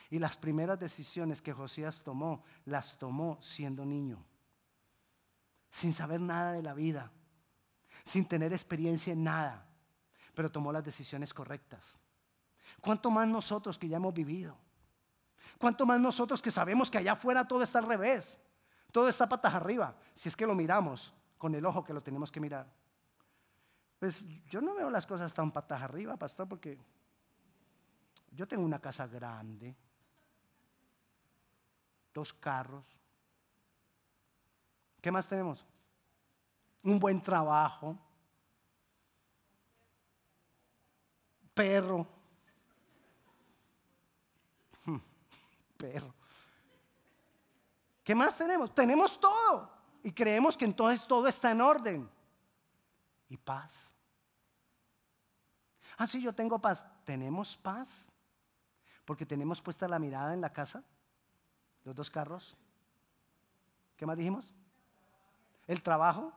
Y 0.10 0.20
las 0.20 0.36
primeras 0.36 0.78
decisiones 0.78 1.42
que 1.42 1.54
Josías 1.54 2.04
tomó, 2.04 2.44
las 2.66 3.00
tomó 3.00 3.38
siendo 3.42 3.86
niño, 3.86 4.22
sin 5.72 5.94
saber 5.94 6.20
nada 6.20 6.52
de 6.52 6.62
la 6.62 6.74
vida, 6.74 7.14
sin 8.04 8.28
tener 8.28 8.52
experiencia 8.52 9.14
en 9.14 9.24
nada, 9.24 9.66
pero 10.34 10.52
tomó 10.52 10.74
las 10.74 10.84
decisiones 10.84 11.34
correctas. 11.34 11.98
¿Cuánto 12.82 13.10
más 13.10 13.30
nosotros 13.30 13.80
que 13.80 13.88
ya 13.88 13.96
hemos 13.96 14.14
vivido? 14.14 14.58
¿Cuánto 15.58 15.86
más 15.86 16.02
nosotros 16.02 16.42
que 16.42 16.52
sabemos 16.52 16.92
que 16.92 16.98
allá 16.98 17.14
afuera 17.14 17.48
todo 17.48 17.64
está 17.64 17.80
al 17.80 17.88
revés? 17.88 18.38
Todo 18.92 19.08
está 19.08 19.30
patas 19.30 19.54
arriba, 19.54 19.96
si 20.14 20.28
es 20.28 20.36
que 20.36 20.46
lo 20.46 20.56
miramos 20.56 21.14
con 21.38 21.56
el 21.56 21.66
ojo 21.66 21.86
que 21.86 21.94
lo 21.94 22.04
tenemos 22.04 22.34
que 22.34 22.42
mirar. 22.42 22.79
Pues 24.00 24.26
yo 24.48 24.62
no 24.62 24.76
veo 24.76 24.90
las 24.90 25.06
cosas 25.06 25.34
tan 25.34 25.52
patas 25.52 25.82
arriba, 25.82 26.16
pastor, 26.16 26.48
porque 26.48 26.80
yo 28.32 28.48
tengo 28.48 28.64
una 28.64 28.80
casa 28.80 29.06
grande, 29.08 29.76
dos 32.14 32.34
carros. 32.34 32.86
¿Qué 35.02 35.12
más 35.12 35.28
tenemos? 35.28 35.66
Un 36.84 36.98
buen 36.98 37.22
trabajo, 37.22 37.98
perro, 41.54 42.08
hmm, 44.86 44.98
perro. 45.78 46.14
¿Qué 48.02 48.16
más 48.16 48.38
tenemos? 48.38 48.74
Tenemos 48.74 49.20
todo 49.20 49.70
y 50.02 50.14
creemos 50.14 50.56
que 50.56 50.64
entonces 50.64 51.06
todo 51.06 51.28
está 51.28 51.52
en 51.52 51.60
orden. 51.60 52.19
Y 53.30 53.38
paz. 53.38 53.94
Ah, 55.98 56.08
sí, 56.08 56.22
yo 56.22 56.34
tengo 56.34 56.60
paz. 56.60 56.86
¿Tenemos 57.06 57.56
paz? 57.58 58.12
Porque 59.06 59.26
tenemos 59.26 59.62
puesta 59.62 59.88
la 59.88 60.00
mirada 60.00 60.34
en 60.34 60.42
la 60.42 60.52
casa, 60.52 60.84
los 61.84 61.96
dos 61.96 62.10
carros. 62.10 62.58
¿Qué 63.96 64.06
más 64.06 64.18
dijimos? 64.18 64.54
El 65.68 65.82
trabajo 65.82 66.34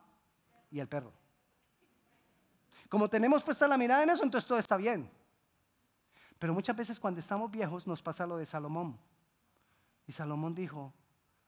y 0.70 0.80
el 0.80 0.88
perro. 0.88 1.12
Como 2.88 3.08
tenemos 3.08 3.42
puesta 3.42 3.66
la 3.66 3.78
mirada 3.78 4.02
en 4.02 4.10
eso, 4.10 4.22
entonces 4.22 4.46
todo 4.46 4.58
está 4.58 4.76
bien. 4.76 5.10
Pero 6.38 6.52
muchas 6.52 6.76
veces 6.76 6.98
cuando 6.98 7.20
estamos 7.20 7.50
viejos 7.50 7.86
nos 7.86 8.02
pasa 8.02 8.26
lo 8.26 8.36
de 8.36 8.46
Salomón. 8.46 8.98
Y 10.06 10.12
Salomón 10.12 10.54
dijo, 10.54 10.92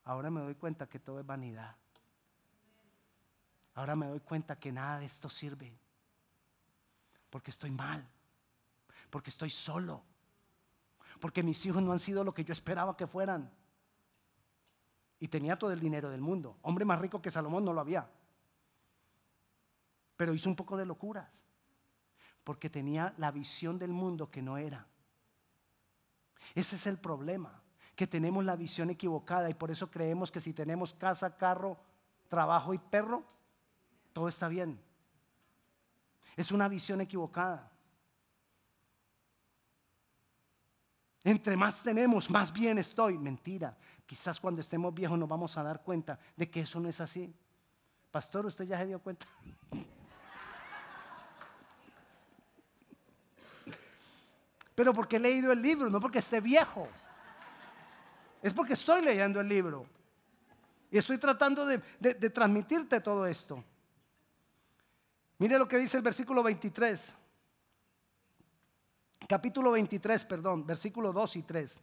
ahora 0.05 0.31
me 0.31 0.41
doy 0.41 0.55
cuenta 0.55 0.89
que 0.89 1.01
todo 1.01 1.21
es 1.21 1.27
vanidad. 1.27 1.77
Ahora 3.75 3.97
me 3.97 4.07
doy 4.07 4.21
cuenta 4.21 4.57
que 4.57 4.71
nada 4.71 5.01
de 5.01 5.07
esto 5.07 5.29
sirve. 5.29 5.77
Porque 7.31 7.51
estoy 7.51 7.71
mal. 7.71 8.07
Porque 9.11 9.31
estoy 9.31 9.51
solo. 9.51 10.03
Porque 11.21 11.43
mis 11.43 11.65
hijos 11.67 11.83
no 11.83 11.93
han 11.93 11.99
sido 11.99 12.23
lo 12.23 12.33
que 12.33 12.45
yo 12.45 12.53
esperaba 12.53 12.97
que 12.97 13.07
fueran. 13.07 13.51
Y 15.19 15.29
tenía 15.29 15.59
todo 15.59 15.73
el 15.73 15.81
dinero 15.81 16.11
del 16.11 16.21
mundo. 16.21 16.57
Hombre 16.63 16.85
más 16.85 17.01
rico 17.01 17.21
que 17.21 17.31
Salomón 17.31 17.65
no 17.65 17.73
lo 17.73 17.81
había. 17.81 18.09
Pero 20.17 20.35
hizo 20.35 20.49
un 20.49 20.57
poco 20.57 20.77
de 20.77 20.87
locuras. 20.87 21.45
Porque 22.45 22.71
tenía 22.71 23.15
la 23.17 23.33
visión 23.33 23.79
del 23.79 23.91
mundo 23.91 24.31
que 24.31 24.43
no 24.43 24.57
era. 24.57 24.87
Ese 26.55 26.77
es 26.77 26.87
el 26.87 26.99
problema. 26.99 27.63
Que 27.97 28.07
tenemos 28.07 28.45
la 28.45 28.55
visión 28.55 28.91
equivocada 28.91 29.51
y 29.51 29.55
por 29.55 29.71
eso 29.71 29.91
creemos 29.91 30.31
que 30.31 30.41
si 30.41 30.53
tenemos 30.53 30.95
casa, 30.95 31.37
carro, 31.37 31.79
trabajo 32.29 32.75
y 32.75 32.79
perro, 32.79 33.25
todo 34.15 34.29
está 34.29 34.49
bien. 34.49 34.81
Es 36.37 36.51
una 36.53 36.69
visión 36.69 37.03
equivocada. 37.03 37.71
Entre 41.25 41.57
más 41.57 41.83
tenemos, 41.83 42.31
más 42.31 42.53
bien 42.53 42.79
estoy. 42.79 43.19
Mentira. 43.19 43.77
Quizás 44.07 44.39
cuando 44.41 44.61
estemos 44.61 44.95
viejos 44.95 45.19
nos 45.19 45.29
vamos 45.29 45.59
a 45.59 45.65
dar 45.65 45.83
cuenta 45.83 46.19
de 46.37 46.49
que 46.49 46.61
eso 46.61 46.79
no 46.79 46.89
es 46.89 47.01
así. 47.01 47.35
Pastor, 48.11 48.47
¿usted 48.47 48.67
ya 48.67 48.79
se 48.79 48.87
dio 48.87 49.01
cuenta? 49.01 49.27
Pero 54.77 54.95
porque 54.95 55.17
he 55.17 55.21
leído 55.21 55.51
el 55.51 55.61
libro, 55.61 55.91
no 55.91 55.99
porque 55.99 56.21
esté 56.21 56.41
viejo. 56.41 56.87
Es 58.43 58.53
porque 58.53 58.75
estoy 58.75 59.05
leyendo 59.05 59.41
el 59.41 59.49
libro. 59.49 59.87
Y 60.91 60.99
estoy 60.99 61.19
tratando 61.19 61.67
de, 61.67 61.83
de 61.99 62.31
transmitirte 62.31 63.01
todo 63.01 63.27
esto. 63.27 63.65
Mire 65.39 65.59
lo 65.59 65.67
que 65.67 65.79
dice 65.79 65.97
el 65.97 66.03
versículo 66.03 66.43
23. 66.43 67.15
Capítulo 69.27 69.73
23, 69.73 70.25
perdón, 70.27 70.67
versículo 70.67 71.13
2 71.13 71.37
y 71.37 71.43
3. 71.43 71.81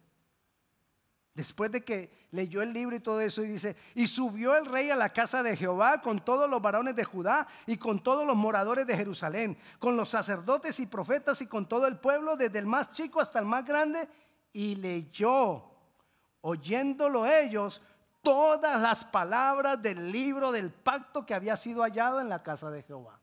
Después 1.34 1.72
de 1.72 1.84
que 1.84 2.28
leyó 2.32 2.62
el 2.62 2.74
libro 2.74 2.96
y 2.96 3.00
todo 3.00 3.22
eso, 3.22 3.42
y 3.42 3.48
dice, 3.48 3.76
y 3.96 4.06
subió 4.08 4.56
el 4.58 4.66
rey 4.66 4.90
a 4.90 4.98
la 4.98 5.10
casa 5.14 5.42
de 5.42 5.56
Jehová 5.56 6.02
con 6.02 6.24
todos 6.24 6.50
los 6.50 6.62
varones 6.62 6.96
de 6.96 7.06
Judá 7.06 7.48
y 7.66 7.78
con 7.78 8.04
todos 8.04 8.28
los 8.28 8.36
moradores 8.36 8.86
de 8.86 8.98
Jerusalén, 8.98 9.58
con 9.80 9.96
los 9.96 10.10
sacerdotes 10.10 10.80
y 10.82 10.88
profetas 10.88 11.42
y 11.42 11.48
con 11.48 11.68
todo 11.68 11.88
el 11.88 11.98
pueblo, 11.98 12.36
desde 12.36 12.60
el 12.60 12.66
más 12.66 12.92
chico 12.92 13.22
hasta 13.22 13.40
el 13.40 13.46
más 13.46 13.66
grande, 13.66 14.10
y 14.52 14.76
leyó, 14.76 15.64
oyéndolo 16.42 17.26
ellos, 17.26 17.82
todas 18.22 18.82
las 18.82 19.06
palabras 19.06 19.82
del 19.82 20.12
libro 20.12 20.52
del 20.52 20.70
pacto 20.72 21.26
que 21.26 21.34
había 21.34 21.56
sido 21.56 21.82
hallado 21.82 22.20
en 22.20 22.28
la 22.28 22.44
casa 22.44 22.70
de 22.70 22.84
Jehová. 22.84 23.21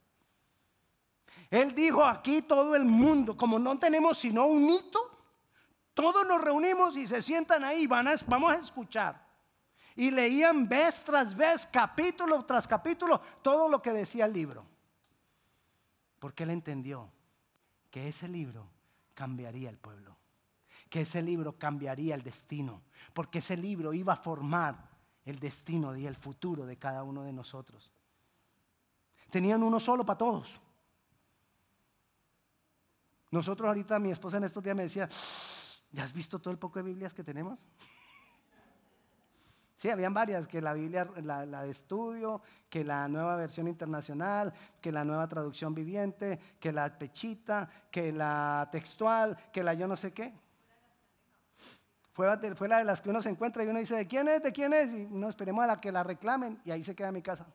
Él 1.51 1.75
dijo 1.75 2.05
aquí 2.05 2.43
todo 2.43 2.77
el 2.77 2.85
mundo, 2.85 3.37
como 3.37 3.59
no 3.59 3.79
tenemos 3.79 4.19
sino 4.19 4.47
un 4.47 4.69
hito, 4.69 5.01
todos 5.95 6.27
nos 6.27 6.41
reunimos 6.41 6.97
y 6.97 7.07
se 7.07 7.23
sientan 7.23 7.65
ahí, 7.65 7.87
van 7.87 8.07
a, 8.07 8.15
vamos 8.27 8.53
a 8.53 8.57
escuchar. 8.57 9.27
Y 9.97 10.11
leían 10.11 10.69
vez 10.69 11.03
tras 11.03 11.35
vez, 11.37 11.67
capítulo 11.67 12.45
tras 12.45 12.69
capítulo, 12.69 13.21
todo 13.43 13.69
lo 13.69 13.83
que 13.83 13.93
decía 13.93 14.27
el 14.27 14.33
libro. 14.33 14.65
Porque 16.21 16.45
él 16.45 16.51
entendió 16.51 17.11
que 17.91 18.09
ese 18.09 18.29
libro 18.29 18.69
cambiaría 19.15 19.71
el 19.71 19.79
pueblo, 19.79 20.17
que 20.89 21.01
ese 21.01 21.23
libro 21.23 21.59
cambiaría 21.59 22.15
el 22.15 22.23
destino, 22.23 22.83
porque 23.15 23.39
ese 23.39 23.57
libro 23.57 23.93
iba 23.93 24.13
a 24.13 24.17
formar 24.17 24.77
el 25.25 25.39
destino 25.41 25.97
y 25.97 26.07
el 26.07 26.15
futuro 26.15 26.67
de 26.67 26.77
cada 26.77 27.03
uno 27.03 27.23
de 27.23 27.33
nosotros. 27.33 27.91
Tenían 29.31 29.63
uno 29.63 29.81
solo 29.81 30.07
para 30.07 30.19
todos. 30.19 30.61
Nosotros 33.31 33.69
ahorita, 33.69 33.99
mi 33.99 34.11
esposa 34.11 34.39
en 34.39 34.45
estos 34.45 34.63
días 34.63 34.77
me 34.77 34.85
decía, 34.85 35.09
¿ya 35.93 36.05
has 36.05 36.13
visto 36.13 36.39
todo 36.39 36.51
el 36.51 36.59
poco 36.59 36.79
de 36.79 36.85
Biblias 36.85 37.13
que 37.13 37.23
tenemos? 37.23 37.59
Sí, 39.79 39.91
habían 39.91 40.13
varias, 40.13 40.49
que 40.49 40.61
la 40.61 40.73
Biblia, 40.73 41.09
la, 41.23 41.63
de 41.63 41.71
estudio, 41.71 42.43
que 42.69 42.83
la 42.83 43.07
nueva 43.07 43.37
versión 43.37 43.69
internacional, 43.69 44.53
que 44.81 44.91
la 44.91 45.05
nueva 45.05 45.29
traducción 45.29 45.73
viviente, 45.73 46.41
que 46.59 46.73
la 46.73 46.99
pechita, 46.99 47.69
que 47.89 48.11
la 48.11 48.69
textual, 48.73 49.39
que 49.53 49.63
la 49.63 49.75
yo 49.75 49.87
no 49.87 49.95
sé 49.95 50.13
qué. 50.13 50.35
Fue, 52.13 52.27
fue 52.57 52.67
la 52.67 52.79
de 52.79 52.85
las 52.85 53.01
que 53.01 53.11
uno 53.11 53.23
se 53.23 53.31
encuentra 53.31 53.63
y 53.63 53.69
uno 53.69 53.79
dice, 53.79 53.95
¿de 53.95 54.09
quién 54.09 54.27
es? 54.27 54.43
¿De 54.43 54.51
quién 54.51 54.73
es? 54.73 54.93
Y 54.93 55.07
no 55.13 55.29
esperemos 55.29 55.63
a 55.63 55.69
la 55.69 55.81
que 55.81 55.93
la 55.93 56.03
reclamen 56.03 56.61
y 56.65 56.73
ahí 56.73 56.83
se 56.83 56.97
queda 56.97 57.13
mi 57.13 57.23
casa. 57.23 57.47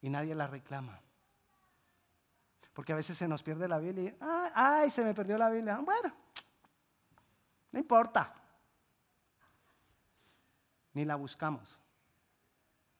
Y 0.00 0.08
nadie 0.08 0.34
la 0.34 0.46
reclama. 0.46 0.98
Porque 2.78 2.92
a 2.92 2.94
veces 2.94 3.18
se 3.18 3.26
nos 3.26 3.42
pierde 3.42 3.66
la 3.66 3.78
Biblia 3.80 4.04
y, 4.04 4.16
ay, 4.54 4.88
se 4.88 5.02
me 5.02 5.12
perdió 5.12 5.36
la 5.36 5.50
Biblia. 5.50 5.80
Bueno, 5.80 6.14
no 7.72 7.78
importa. 7.80 8.32
Ni 10.92 11.04
la 11.04 11.16
buscamos, 11.16 11.76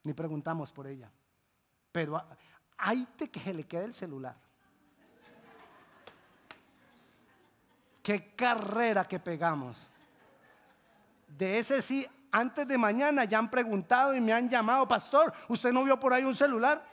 ni 0.03 0.13
preguntamos 0.15 0.73
por 0.73 0.89
ella. 0.89 1.09
Pero 1.93 2.21
hay 2.77 3.07
de 3.17 3.31
que 3.31 3.39
se 3.39 3.55
le 3.55 3.69
quede 3.69 3.85
el 3.85 3.95
celular. 3.95 4.35
Qué 8.03 8.35
carrera 8.35 9.07
que 9.07 9.21
pegamos. 9.21 9.77
De 11.29 11.61
ese 11.61 11.81
sí, 11.83 12.05
antes 12.33 12.67
de 12.67 12.77
mañana 12.77 13.27
ya 13.27 13.39
han 13.39 13.49
preguntado 13.49 14.13
y 14.13 14.21
me 14.21 14.33
han 14.33 14.51
llamado, 14.51 14.89
pastor, 14.89 15.33
¿usted 15.47 15.71
no 15.73 15.85
vio 15.85 16.01
por 16.01 16.13
ahí 16.13 16.25
un 16.25 16.35
celular? 16.35 16.85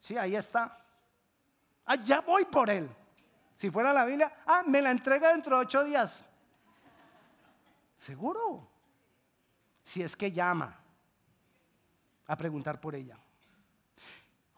Sí, 0.00 0.16
ahí 0.16 0.34
está. 0.36 0.79
Ah, 1.92 1.96
ya 1.96 2.20
voy 2.20 2.44
por 2.44 2.70
él. 2.70 2.88
Si 3.56 3.68
fuera 3.68 3.92
la 3.92 4.04
Biblia, 4.04 4.32
ah, 4.46 4.62
me 4.64 4.80
la 4.80 4.92
entrega 4.92 5.32
dentro 5.32 5.56
de 5.56 5.62
ocho 5.62 5.82
días. 5.82 6.24
Seguro. 7.96 8.68
Si 9.82 10.00
es 10.00 10.14
que 10.14 10.30
llama 10.30 10.78
a 12.28 12.36
preguntar 12.36 12.80
por 12.80 12.94
ella. 12.94 13.18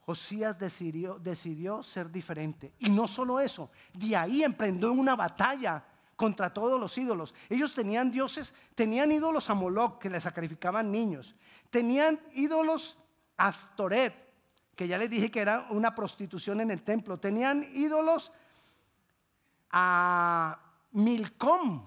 Josías 0.05 0.59
decidió, 0.59 1.19
decidió 1.19 1.83
ser 1.83 2.11
diferente. 2.11 2.75
Y 2.81 2.91
no 2.91 3.09
solo 3.09 3.41
eso, 3.41 3.71
de 3.95 4.15
ahí 4.15 4.45
emprendió 4.45 4.93
una 4.93 5.17
batalla 5.17 5.83
contra 6.17 6.53
todos 6.53 6.79
los 6.79 6.99
ídolos. 6.99 7.35
Ellos 7.49 7.73
tenían 7.73 8.11
dioses, 8.11 8.55
tenían 8.75 9.11
ídolos 9.11 9.49
a 9.49 9.55
Moloch 9.55 9.99
que 9.99 10.11
le 10.11 10.21
sacrificaban 10.21 10.93
niños. 10.93 11.35
Tenían 11.71 12.21
ídolos 12.35 12.99
a 13.39 13.47
Astoret, 13.47 14.32
que 14.75 14.89
ya 14.89 14.99
les 14.99 15.11
dije 15.11 15.31
que 15.31 15.41
era 15.41 15.67
una 15.71 15.95
prostitución 15.95 16.61
en 16.61 16.71
el 16.71 16.83
templo. 16.83 17.19
Tenían 17.19 17.67
ídolos 17.75 18.33
a 19.71 20.59
Milcom, 20.93 21.85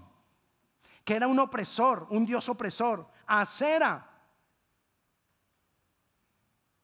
que 1.04 1.15
era 1.15 1.28
un 1.28 1.39
opresor, 1.39 2.08
un 2.10 2.26
dios 2.26 2.48
opresor, 2.50 3.08
a 3.28 3.45
Cera. 3.45 4.12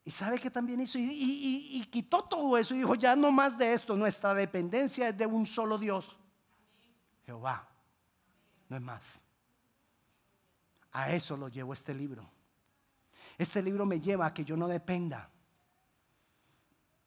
¿Y 0.04 0.12
sabe 0.12 0.40
que 0.40 0.50
también 0.50 0.82
hizo? 0.82 0.98
Y, 0.98 1.08
y, 1.10 1.86
quitó 1.86 2.24
todo 2.24 2.58
eso 2.58 2.74
y 2.74 2.80
dijo, 2.80 2.96
ya 2.96 3.16
no 3.16 3.32
más 3.32 3.58
de 3.58 3.74
esto, 3.74 3.96
nuestra 3.96 4.34
dependencia 4.34 5.10
es 5.10 5.18
de 5.18 5.28
un 5.28 5.46
solo 5.46 5.78
Dios. 5.78 6.18
Jehová. 7.26 7.68
No 8.68 8.78
es 8.78 8.82
más. 8.82 9.22
A 10.94 11.12
eso 11.12 11.38
lo 11.38 11.50
llevó 11.50 11.74
este 11.74 11.94
libro. 11.94 12.30
Este 13.38 13.62
libro 13.62 13.86
me 13.86 14.00
lleva 14.00 14.26
a 14.26 14.34
que 14.34 14.44
yo 14.44 14.58
no 14.58 14.68
dependa. 14.68 15.30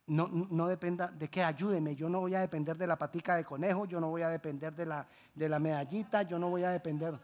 No, 0.06 0.28
no 0.30 0.66
dependa 0.66 1.08
de 1.08 1.28
que 1.28 1.42
ayúdeme. 1.42 1.96
Yo 1.96 2.08
no 2.10 2.20
voy 2.20 2.34
a 2.34 2.40
depender 2.40 2.76
de 2.76 2.86
la 2.86 2.96
patica 2.96 3.36
de 3.36 3.44
conejo, 3.44 3.86
yo 3.86 4.00
no 4.00 4.10
voy 4.10 4.22
a 4.22 4.28
depender 4.28 4.74
de 4.74 4.84
la, 4.84 5.06
de 5.34 5.48
la 5.48 5.58
medallita, 5.58 6.22
yo 6.22 6.38
no 6.38 6.50
voy 6.50 6.64
a 6.64 6.70
depender. 6.70 7.18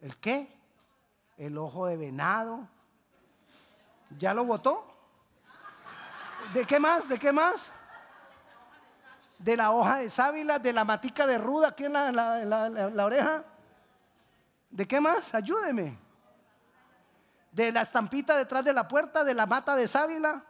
¿El 0.00 0.16
qué? 0.16 0.52
El 1.36 1.56
ojo 1.56 1.86
de 1.86 1.96
venado. 1.96 2.66
¿Ya 4.18 4.34
lo 4.34 4.44
votó? 4.44 4.84
¿De 6.52 6.64
qué 6.64 6.80
más? 6.80 7.08
¿De 7.08 7.18
qué 7.18 7.32
más? 7.32 7.70
De 9.38 9.56
la 9.56 9.70
hoja 9.70 9.98
de 9.98 10.10
sábila, 10.10 10.58
de 10.58 10.72
la 10.72 10.84
matica 10.84 11.26
de 11.26 11.38
ruda 11.38 11.68
aquí 11.68 11.84
en 11.84 11.92
la, 11.92 12.10
la 12.12 13.04
oreja. 13.04 13.44
¿De 14.70 14.88
qué 14.88 15.00
más? 15.00 15.32
Ayúdeme. 15.34 15.96
De 17.52 17.70
la 17.70 17.82
estampita 17.82 18.36
detrás 18.36 18.64
de 18.64 18.72
la 18.72 18.88
puerta, 18.88 19.22
de 19.22 19.34
la 19.34 19.46
mata 19.46 19.76
de 19.76 19.86
sábila, 19.86 20.44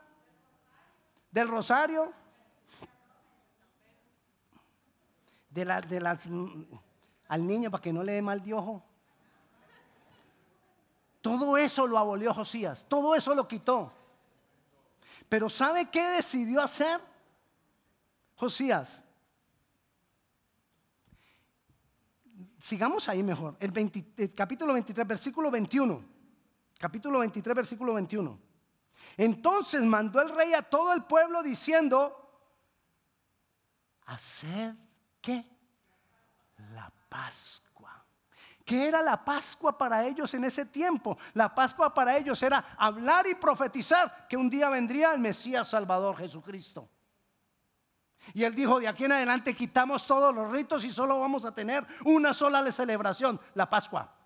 del 1.33 1.49
rosario, 1.49 2.13
de 5.51 5.65
la, 5.65 5.81
de 5.81 6.01
las, 6.01 6.21
al 7.29 7.47
niño 7.47 7.71
para 7.71 7.83
que 7.83 7.93
no 7.93 8.05
le 8.05 8.13
dé 8.13 8.23
mal 8.23 8.43
de. 8.43 8.83
Todo 11.21 11.57
eso 11.57 11.87
lo 11.87 11.99
abolió 11.99 12.35
Josías, 12.35 12.87
todo 12.89 13.15
eso 13.15 13.35
lo 13.35 13.49
quitó. 13.49 13.93
Pero 15.29 15.49
¿sabe 15.49 15.91
qué 15.91 16.07
decidió 16.11 16.61
hacer 16.61 17.01
Josías? 18.37 19.03
Sigamos 22.59 23.09
ahí 23.09 23.23
mejor. 23.23 23.57
El, 23.59 23.73
capítulo 24.35 24.75
23, 24.75 25.07
versículo 25.07 25.51
21. 25.51 26.05
Capítulo 26.79 27.19
23, 27.21 27.57
versículo 27.57 27.95
21. 27.95 28.52
Entonces 29.17 29.83
mandó 29.83 30.21
el 30.21 30.35
rey 30.35 30.55
a 30.55 30.63
todo 30.63 30.93
el 30.93 31.05
pueblo 31.05 31.43
diciendo, 31.43 32.23
hacer 34.07 34.75
qué? 35.21 35.45
La 36.75 36.93
Pascua. 37.09 38.05
¿Qué 38.65 38.89
era 38.89 39.03
la 39.03 39.25
Pascua 39.25 39.77
para 39.77 40.07
ellos 40.07 40.33
en 40.35 40.45
ese 40.45 40.67
tiempo? 40.67 41.19
La 41.35 41.55
Pascua 41.55 41.93
para 41.93 42.17
ellos 42.17 42.43
era 42.43 42.75
hablar 42.79 43.27
y 43.27 43.35
profetizar 43.35 44.27
que 44.29 44.37
un 44.37 44.49
día 44.49 44.69
vendría 44.69 45.13
el 45.13 45.21
Mesías 45.21 45.69
Salvador 45.69 46.17
Jesucristo. 46.17 46.89
Y 48.35 48.45
él 48.45 48.55
dijo, 48.55 48.79
de 48.79 48.89
aquí 48.89 49.05
en 49.05 49.13
adelante 49.13 49.55
quitamos 49.55 50.07
todos 50.07 50.35
los 50.35 50.51
ritos 50.51 50.85
y 50.85 50.91
solo 50.91 51.19
vamos 51.19 51.45
a 51.45 51.55
tener 51.55 51.85
una 52.05 52.33
sola 52.33 52.71
celebración, 52.71 53.41
la 53.55 53.69
Pascua. 53.69 54.22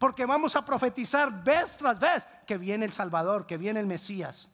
Porque 0.00 0.24
vamos 0.24 0.56
a 0.56 0.64
profetizar 0.64 1.44
vez 1.44 1.76
tras 1.76 2.00
vez 2.00 2.26
que 2.46 2.56
viene 2.56 2.86
el 2.86 2.92
Salvador, 2.92 3.46
que 3.46 3.58
viene 3.58 3.78
el 3.78 3.86
Mesías. 3.86 4.50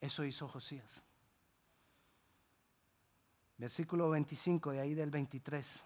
Eso 0.00 0.22
hizo 0.24 0.46
Josías. 0.46 1.02
Versículo 3.56 4.10
25 4.10 4.72
de 4.72 4.80
ahí 4.80 4.94
del 4.94 5.10
23. 5.10 5.82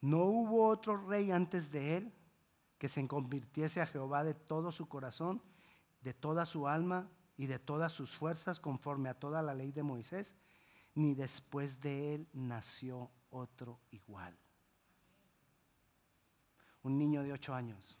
No 0.00 0.18
hubo 0.24 0.66
otro 0.66 0.96
rey 1.06 1.30
antes 1.30 1.70
de 1.70 1.98
él 1.98 2.12
que 2.78 2.88
se 2.88 3.06
convirtiese 3.06 3.82
a 3.82 3.86
Jehová 3.86 4.24
de 4.24 4.34
todo 4.34 4.72
su 4.72 4.88
corazón 4.88 5.42
de 6.04 6.12
toda 6.12 6.44
su 6.44 6.68
alma 6.68 7.10
y 7.36 7.46
de 7.46 7.58
todas 7.58 7.90
sus 7.90 8.14
fuerzas 8.14 8.60
conforme 8.60 9.08
a 9.08 9.18
toda 9.18 9.42
la 9.42 9.54
ley 9.54 9.72
de 9.72 9.82
Moisés, 9.82 10.34
ni 10.94 11.14
después 11.14 11.80
de 11.80 12.14
él 12.14 12.28
nació 12.32 13.10
otro 13.34 13.80
igual. 13.90 14.36
Un 16.82 16.98
niño 16.98 17.22
de 17.22 17.32
ocho 17.32 17.54
años. 17.54 17.98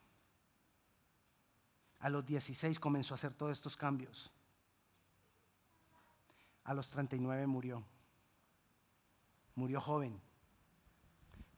A 2.00 2.10
los 2.10 2.24
16 2.24 2.78
comenzó 2.78 3.14
a 3.14 3.16
hacer 3.16 3.32
todos 3.32 3.52
estos 3.52 3.76
cambios. 3.76 4.30
A 6.64 6.74
los 6.74 6.88
39 6.88 7.46
murió. 7.46 7.82
Murió 9.54 9.80
joven, 9.80 10.20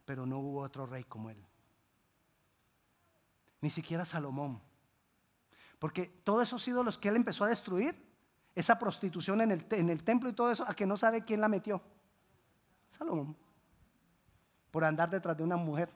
pero 0.04 0.26
no 0.26 0.38
hubo 0.38 0.60
otro 0.60 0.86
rey 0.86 1.04
como 1.04 1.30
él. 1.30 1.44
Ni 3.60 3.70
siquiera 3.70 4.04
Salomón 4.04 4.60
porque 5.78 6.06
todos 6.24 6.42
esos 6.42 6.66
ídolos 6.66 6.98
que 6.98 7.08
él 7.08 7.16
empezó 7.16 7.44
a 7.44 7.48
destruir, 7.48 8.04
esa 8.54 8.78
prostitución 8.78 9.42
en 9.42 9.50
el, 9.50 9.66
en 9.70 9.90
el 9.90 10.02
templo 10.02 10.28
y 10.30 10.32
todo 10.32 10.50
eso, 10.50 10.64
a 10.66 10.74
que 10.74 10.86
no 10.86 10.96
sabe 10.96 11.24
quién 11.24 11.40
la 11.40 11.48
metió. 11.48 11.82
Salomón. 12.88 13.36
Por 14.76 14.84
andar 14.84 15.08
detrás 15.08 15.34
de 15.34 15.42
una 15.42 15.56
mujer. 15.56 15.88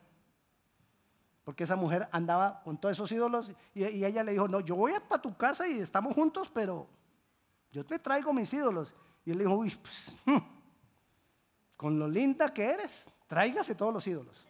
Porque 1.44 1.64
esa 1.64 1.76
mujer 1.76 2.08
andaba 2.12 2.62
con 2.62 2.78
todos 2.78 2.96
esos 2.96 3.12
ídolos 3.12 3.52
y, 3.74 3.84
ella 3.84 4.22
le 4.22 4.32
dijo, 4.32 4.48
no, 4.48 4.60
yo 4.60 4.74
voy 4.74 4.94
para 5.06 5.20
tu 5.20 5.36
casa 5.36 5.68
y 5.68 5.80
estamos 5.80 6.14
juntos, 6.14 6.50
pero 6.50 6.88
yo 7.70 7.84
te 7.84 7.98
traigo 7.98 8.32
mis 8.32 8.50
ídolos. 8.54 8.94
Y 9.26 9.32
él 9.32 9.36
le 9.36 9.44
dijo, 9.44 9.54
uy, 9.54 9.68
pues, 9.82 10.14
con 11.76 11.98
lo 11.98 12.08
linda 12.08 12.54
que 12.54 12.70
eres, 12.70 13.04
tráigase 13.26 13.74
todos 13.74 13.92
los 13.92 14.06
ídolos. 14.06 14.46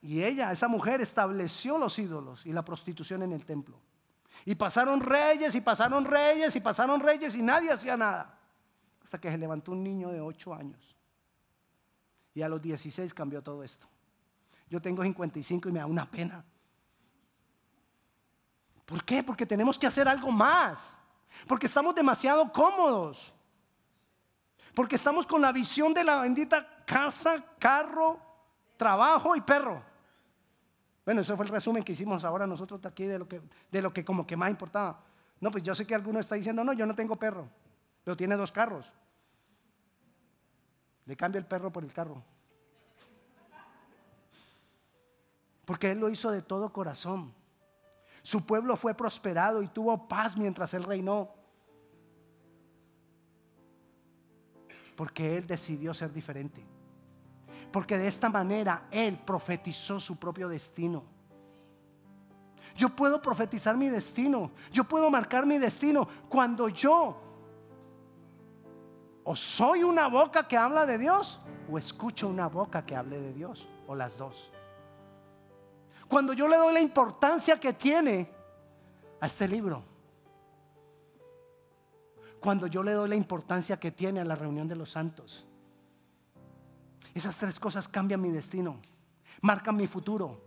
Y 0.00 0.22
ella, 0.22 0.50
esa 0.50 0.66
mujer, 0.66 1.02
estableció 1.02 1.76
los 1.76 1.98
ídolos 1.98 2.46
y 2.46 2.52
la 2.54 2.64
prostitución 2.64 3.22
en 3.24 3.34
el 3.34 3.44
templo. 3.44 3.78
Y 4.46 4.54
pasaron 4.54 5.02
reyes 5.02 5.54
y 5.54 5.60
pasaron 5.60 6.06
reyes 6.06 6.56
y 6.56 6.60
pasaron 6.60 6.98
reyes 7.00 7.34
y 7.34 7.42
nadie 7.42 7.70
hacía 7.70 7.98
nada. 7.98 8.38
Hasta 9.02 9.20
que 9.20 9.30
se 9.30 9.36
levantó 9.36 9.72
un 9.72 9.84
niño 9.84 10.08
de 10.08 10.22
8 10.22 10.54
años. 10.54 10.94
Y 12.34 12.42
a 12.42 12.48
los 12.48 12.60
16 12.60 13.14
cambió 13.14 13.42
todo 13.42 13.62
esto. 13.62 13.86
Yo 14.68 14.80
tengo 14.80 15.02
55 15.02 15.68
y 15.68 15.72
me 15.72 15.78
da 15.78 15.86
una 15.86 16.10
pena. 16.10 16.44
¿Por 18.84 19.04
qué? 19.04 19.22
Porque 19.22 19.46
tenemos 19.46 19.78
que 19.78 19.86
hacer 19.86 20.08
algo 20.08 20.30
más. 20.30 20.98
Porque 21.46 21.66
estamos 21.66 21.94
demasiado 21.94 22.52
cómodos. 22.52 23.32
Porque 24.74 24.96
estamos 24.96 25.26
con 25.26 25.40
la 25.40 25.52
visión 25.52 25.94
de 25.94 26.04
la 26.04 26.20
bendita 26.20 26.84
casa, 26.84 27.44
carro, 27.58 28.20
trabajo 28.76 29.36
y 29.36 29.40
perro. 29.40 29.82
Bueno, 31.04 31.20
eso 31.20 31.36
fue 31.36 31.46
el 31.46 31.52
resumen 31.52 31.84
que 31.84 31.92
hicimos 31.92 32.24
ahora 32.24 32.46
nosotros 32.46 32.84
aquí 32.84 33.04
de 33.04 33.18
lo 33.18 33.28
que, 33.28 33.40
de 33.70 33.82
lo 33.82 33.92
que 33.92 34.04
como 34.04 34.26
que 34.26 34.36
más 34.36 34.50
importaba. 34.50 35.00
No, 35.40 35.50
pues 35.50 35.62
yo 35.62 35.74
sé 35.74 35.86
que 35.86 35.94
alguno 35.94 36.18
está 36.18 36.34
diciendo, 36.34 36.64
no, 36.64 36.72
yo 36.72 36.86
no 36.86 36.94
tengo 36.94 37.16
perro, 37.16 37.48
pero 38.02 38.16
tiene 38.16 38.36
dos 38.36 38.50
carros. 38.50 38.92
Le 41.06 41.16
cambio 41.16 41.38
el 41.38 41.46
perro 41.46 41.70
por 41.70 41.84
el 41.84 41.92
carro. 41.92 42.22
Porque 45.64 45.90
Él 45.90 45.98
lo 45.98 46.08
hizo 46.08 46.30
de 46.30 46.42
todo 46.42 46.72
corazón. 46.72 47.32
Su 48.22 48.44
pueblo 48.44 48.76
fue 48.76 48.94
prosperado 48.94 49.62
y 49.62 49.68
tuvo 49.68 50.08
paz 50.08 50.36
mientras 50.36 50.72
Él 50.74 50.84
reinó. 50.84 51.30
Porque 54.96 55.36
Él 55.36 55.46
decidió 55.46 55.92
ser 55.92 56.12
diferente. 56.12 56.64
Porque 57.70 57.98
de 57.98 58.06
esta 58.06 58.30
manera 58.30 58.86
Él 58.90 59.18
profetizó 59.18 60.00
su 60.00 60.16
propio 60.16 60.48
destino. 60.48 61.04
Yo 62.76 62.88
puedo 62.88 63.20
profetizar 63.22 63.76
mi 63.76 63.88
destino. 63.88 64.50
Yo 64.72 64.84
puedo 64.84 65.10
marcar 65.10 65.46
mi 65.46 65.58
destino 65.58 66.08
cuando 66.28 66.68
yo 66.68 67.23
o 69.24 69.34
soy 69.34 69.82
una 69.82 70.08
boca 70.08 70.46
que 70.46 70.56
habla 70.56 70.86
de 70.86 70.98
Dios 70.98 71.40
o 71.70 71.78
escucho 71.78 72.28
una 72.28 72.48
boca 72.48 72.84
que 72.84 72.94
hable 72.94 73.20
de 73.20 73.32
Dios 73.32 73.66
o 73.86 73.94
las 73.94 74.18
dos. 74.18 74.50
Cuando 76.08 76.34
yo 76.34 76.46
le 76.46 76.56
doy 76.56 76.74
la 76.74 76.80
importancia 76.80 77.58
que 77.58 77.72
tiene 77.72 78.30
a 79.20 79.26
este 79.26 79.48
libro. 79.48 79.82
Cuando 82.38 82.66
yo 82.66 82.82
le 82.82 82.92
doy 82.92 83.08
la 83.08 83.16
importancia 83.16 83.80
que 83.80 83.90
tiene 83.90 84.20
a 84.20 84.24
la 84.24 84.36
reunión 84.36 84.68
de 84.68 84.76
los 84.76 84.90
santos. 84.90 85.46
Esas 87.14 87.36
tres 87.36 87.58
cosas 87.58 87.88
cambian 87.88 88.20
mi 88.20 88.30
destino, 88.30 88.80
marcan 89.40 89.76
mi 89.76 89.86
futuro. 89.86 90.42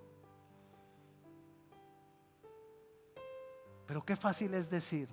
Pero 3.88 4.06
qué 4.06 4.16
fácil 4.16 4.54
es 4.54 4.70
decir, 4.70 5.10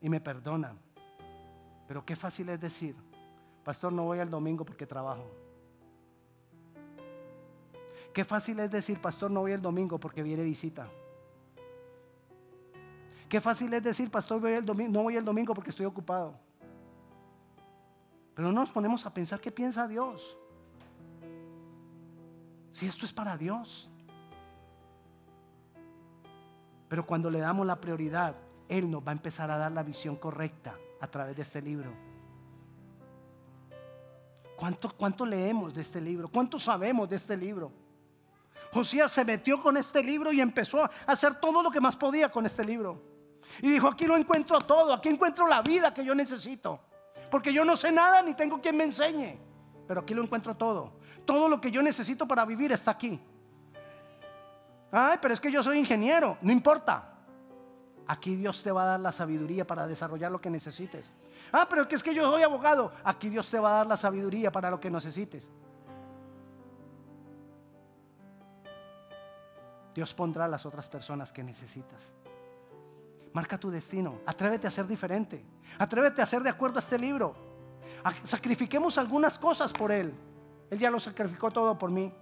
y 0.00 0.08
me 0.10 0.20
perdonan, 0.20 0.78
pero 1.86 2.04
qué 2.04 2.16
fácil 2.16 2.48
es 2.48 2.60
decir, 2.60 2.96
pastor, 3.62 3.92
no 3.92 4.04
voy 4.04 4.18
al 4.18 4.30
domingo 4.30 4.64
porque 4.64 4.86
trabajo. 4.86 5.24
Qué 8.12 8.24
fácil 8.24 8.60
es 8.60 8.70
decir, 8.70 9.00
pastor, 9.00 9.30
no 9.30 9.40
voy 9.40 9.52
el 9.52 9.60
domingo 9.60 9.98
porque 9.98 10.22
viene 10.22 10.42
visita. 10.42 10.88
Qué 13.28 13.40
fácil 13.40 13.72
es 13.74 13.82
decir, 13.82 14.10
pastor, 14.10 14.40
no 14.40 15.02
voy 15.02 15.16
el 15.16 15.24
domingo 15.24 15.54
porque 15.54 15.70
estoy 15.70 15.86
ocupado. 15.86 16.34
Pero 18.34 18.48
no 18.48 18.60
nos 18.60 18.70
ponemos 18.70 19.04
a 19.04 19.12
pensar 19.12 19.40
qué 19.40 19.50
piensa 19.50 19.88
Dios. 19.88 20.38
Si 22.72 22.86
esto 22.86 23.04
es 23.04 23.12
para 23.12 23.36
Dios. 23.36 23.90
Pero 26.88 27.04
cuando 27.04 27.30
le 27.30 27.40
damos 27.40 27.66
la 27.66 27.80
prioridad, 27.80 28.36
Él 28.68 28.90
nos 28.90 29.04
va 29.04 29.10
a 29.10 29.12
empezar 29.12 29.50
a 29.50 29.58
dar 29.58 29.72
la 29.72 29.82
visión 29.82 30.16
correcta 30.16 30.76
a 31.04 31.06
través 31.06 31.36
de 31.36 31.42
este 31.42 31.60
libro. 31.60 31.92
¿Cuánto, 34.56 34.90
¿Cuánto 34.96 35.26
leemos 35.26 35.74
de 35.74 35.82
este 35.82 36.00
libro? 36.00 36.28
¿Cuánto 36.28 36.58
sabemos 36.58 37.08
de 37.08 37.16
este 37.16 37.36
libro? 37.36 37.70
Josías 38.72 39.12
se 39.12 39.24
metió 39.24 39.62
con 39.62 39.76
este 39.76 40.02
libro 40.02 40.32
y 40.32 40.40
empezó 40.40 40.82
a 40.82 40.90
hacer 41.06 41.34
todo 41.34 41.62
lo 41.62 41.70
que 41.70 41.80
más 41.80 41.94
podía 41.94 42.30
con 42.30 42.46
este 42.46 42.64
libro. 42.64 43.02
Y 43.60 43.70
dijo, 43.70 43.86
aquí 43.86 44.06
lo 44.06 44.16
encuentro 44.16 44.60
todo, 44.62 44.94
aquí 44.94 45.10
encuentro 45.10 45.46
la 45.46 45.60
vida 45.60 45.92
que 45.92 46.04
yo 46.04 46.14
necesito. 46.14 46.80
Porque 47.30 47.52
yo 47.52 47.64
no 47.64 47.76
sé 47.76 47.92
nada 47.92 48.22
ni 48.22 48.32
tengo 48.32 48.60
quien 48.60 48.76
me 48.76 48.84
enseñe. 48.84 49.38
Pero 49.86 50.00
aquí 50.00 50.14
lo 50.14 50.22
encuentro 50.22 50.56
todo. 50.56 50.94
Todo 51.26 51.48
lo 51.48 51.60
que 51.60 51.70
yo 51.70 51.82
necesito 51.82 52.26
para 52.26 52.46
vivir 52.46 52.72
está 52.72 52.92
aquí. 52.92 53.20
Ay, 54.90 55.18
pero 55.20 55.34
es 55.34 55.40
que 55.40 55.52
yo 55.52 55.62
soy 55.62 55.78
ingeniero. 55.78 56.38
No 56.40 56.50
importa. 56.50 57.13
Aquí 58.06 58.34
Dios 58.36 58.62
te 58.62 58.70
va 58.70 58.82
a 58.82 58.86
dar 58.86 59.00
la 59.00 59.12
sabiduría 59.12 59.66
para 59.66 59.86
desarrollar 59.86 60.30
lo 60.30 60.40
que 60.40 60.50
necesites. 60.50 61.10
Ah, 61.52 61.66
pero 61.68 61.86
es 61.88 62.02
que 62.02 62.14
yo 62.14 62.24
soy 62.30 62.42
abogado. 62.42 62.92
Aquí 63.02 63.28
Dios 63.28 63.48
te 63.48 63.58
va 63.58 63.70
a 63.70 63.76
dar 63.78 63.86
la 63.86 63.96
sabiduría 63.96 64.52
para 64.52 64.70
lo 64.70 64.80
que 64.80 64.90
necesites. 64.90 65.48
Dios 69.94 70.12
pondrá 70.12 70.44
a 70.46 70.48
las 70.48 70.66
otras 70.66 70.88
personas 70.88 71.32
que 71.32 71.42
necesitas. 71.42 72.12
Marca 73.32 73.58
tu 73.58 73.70
destino. 73.70 74.20
Atrévete 74.26 74.66
a 74.66 74.70
ser 74.70 74.86
diferente. 74.86 75.44
Atrévete 75.78 76.20
a 76.20 76.26
ser 76.26 76.42
de 76.42 76.50
acuerdo 76.50 76.76
a 76.76 76.80
este 76.80 76.98
libro. 76.98 77.34
Sacrifiquemos 78.22 78.98
algunas 78.98 79.38
cosas 79.38 79.72
por 79.72 79.92
Él. 79.92 80.12
Él 80.70 80.78
ya 80.78 80.90
lo 80.90 81.00
sacrificó 81.00 81.50
todo 81.50 81.78
por 81.78 81.90
mí. 81.90 82.12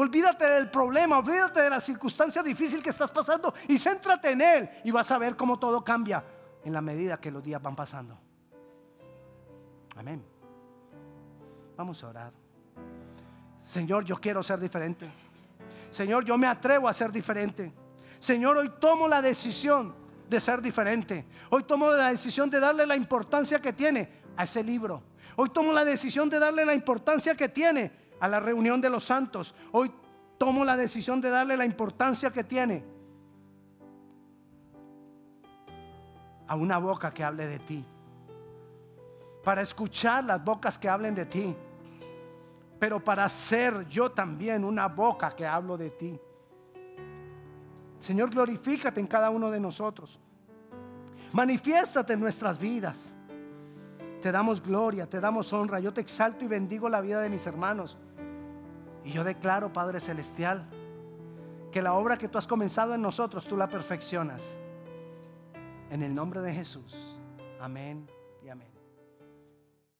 Olvídate 0.00 0.48
del 0.48 0.70
problema, 0.70 1.18
olvídate 1.18 1.60
de 1.60 1.70
la 1.70 1.80
circunstancia 1.80 2.40
difícil 2.40 2.80
que 2.80 2.90
estás 2.90 3.10
pasando 3.10 3.52
y 3.66 3.76
céntrate 3.80 4.30
en 4.30 4.40
Él 4.40 4.70
y 4.84 4.92
vas 4.92 5.10
a 5.10 5.18
ver 5.18 5.36
cómo 5.36 5.58
todo 5.58 5.82
cambia 5.82 6.24
en 6.64 6.72
la 6.72 6.80
medida 6.80 7.20
que 7.20 7.32
los 7.32 7.42
días 7.42 7.60
van 7.60 7.74
pasando. 7.74 8.16
Amén. 9.96 10.24
Vamos 11.76 12.04
a 12.04 12.08
orar. 12.10 12.32
Señor, 13.60 14.04
yo 14.04 14.20
quiero 14.20 14.40
ser 14.40 14.60
diferente. 14.60 15.10
Señor, 15.90 16.24
yo 16.24 16.38
me 16.38 16.46
atrevo 16.46 16.86
a 16.86 16.92
ser 16.92 17.10
diferente. 17.10 17.72
Señor, 18.20 18.56
hoy 18.56 18.70
tomo 18.78 19.08
la 19.08 19.20
decisión 19.20 19.96
de 20.30 20.38
ser 20.38 20.62
diferente. 20.62 21.26
Hoy 21.50 21.64
tomo 21.64 21.90
la 21.90 22.10
decisión 22.10 22.48
de 22.48 22.60
darle 22.60 22.86
la 22.86 22.94
importancia 22.94 23.60
que 23.60 23.72
tiene 23.72 24.08
a 24.36 24.44
ese 24.44 24.62
libro. 24.62 25.02
Hoy 25.34 25.50
tomo 25.50 25.72
la 25.72 25.84
decisión 25.84 26.30
de 26.30 26.38
darle 26.38 26.64
la 26.64 26.74
importancia 26.74 27.34
que 27.34 27.48
tiene 27.48 28.07
a 28.20 28.28
la 28.28 28.40
reunión 28.40 28.80
de 28.80 28.90
los 28.90 29.04
santos. 29.04 29.54
Hoy 29.72 29.92
tomo 30.38 30.64
la 30.64 30.76
decisión 30.76 31.20
de 31.20 31.30
darle 31.30 31.56
la 31.56 31.64
importancia 31.64 32.30
que 32.30 32.44
tiene 32.44 32.84
a 36.46 36.56
una 36.56 36.78
boca 36.78 37.12
que 37.12 37.24
hable 37.24 37.46
de 37.46 37.58
ti. 37.58 37.84
Para 39.44 39.62
escuchar 39.62 40.24
las 40.24 40.42
bocas 40.44 40.78
que 40.78 40.88
hablen 40.88 41.14
de 41.14 41.26
ti 41.26 41.56
pero 42.78 43.02
para 43.02 43.28
ser 43.28 43.86
yo 43.88 44.10
también 44.10 44.64
una 44.64 44.86
boca 44.86 45.34
que 45.34 45.46
hablo 45.46 45.76
de 45.76 45.90
ti. 45.90 46.18
Señor, 47.98 48.30
glorifícate 48.30 49.00
en 49.00 49.06
cada 49.06 49.30
uno 49.30 49.50
de 49.50 49.58
nosotros. 49.58 50.20
Manifiéstate 51.32 52.12
en 52.12 52.20
nuestras 52.20 52.58
vidas. 52.58 53.14
Te 54.22 54.30
damos 54.30 54.62
gloria, 54.62 55.08
te 55.08 55.20
damos 55.20 55.52
honra. 55.52 55.80
Yo 55.80 55.92
te 55.92 56.00
exalto 56.00 56.44
y 56.44 56.48
bendigo 56.48 56.88
la 56.88 57.00
vida 57.00 57.20
de 57.20 57.28
mis 57.28 57.46
hermanos. 57.46 57.98
Y 59.08 59.12
yo 59.12 59.24
declaro, 59.24 59.72
Padre 59.72 60.00
Celestial, 60.00 60.68
que 61.72 61.80
la 61.80 61.94
obra 61.94 62.18
que 62.18 62.28
tú 62.28 62.36
has 62.36 62.46
comenzado 62.46 62.94
en 62.94 63.00
nosotros, 63.00 63.46
tú 63.48 63.56
la 63.56 63.66
perfeccionas. 63.66 64.54
En 65.88 66.02
el 66.02 66.14
nombre 66.14 66.42
de 66.42 66.52
Jesús. 66.52 67.16
Amén. 67.58 68.06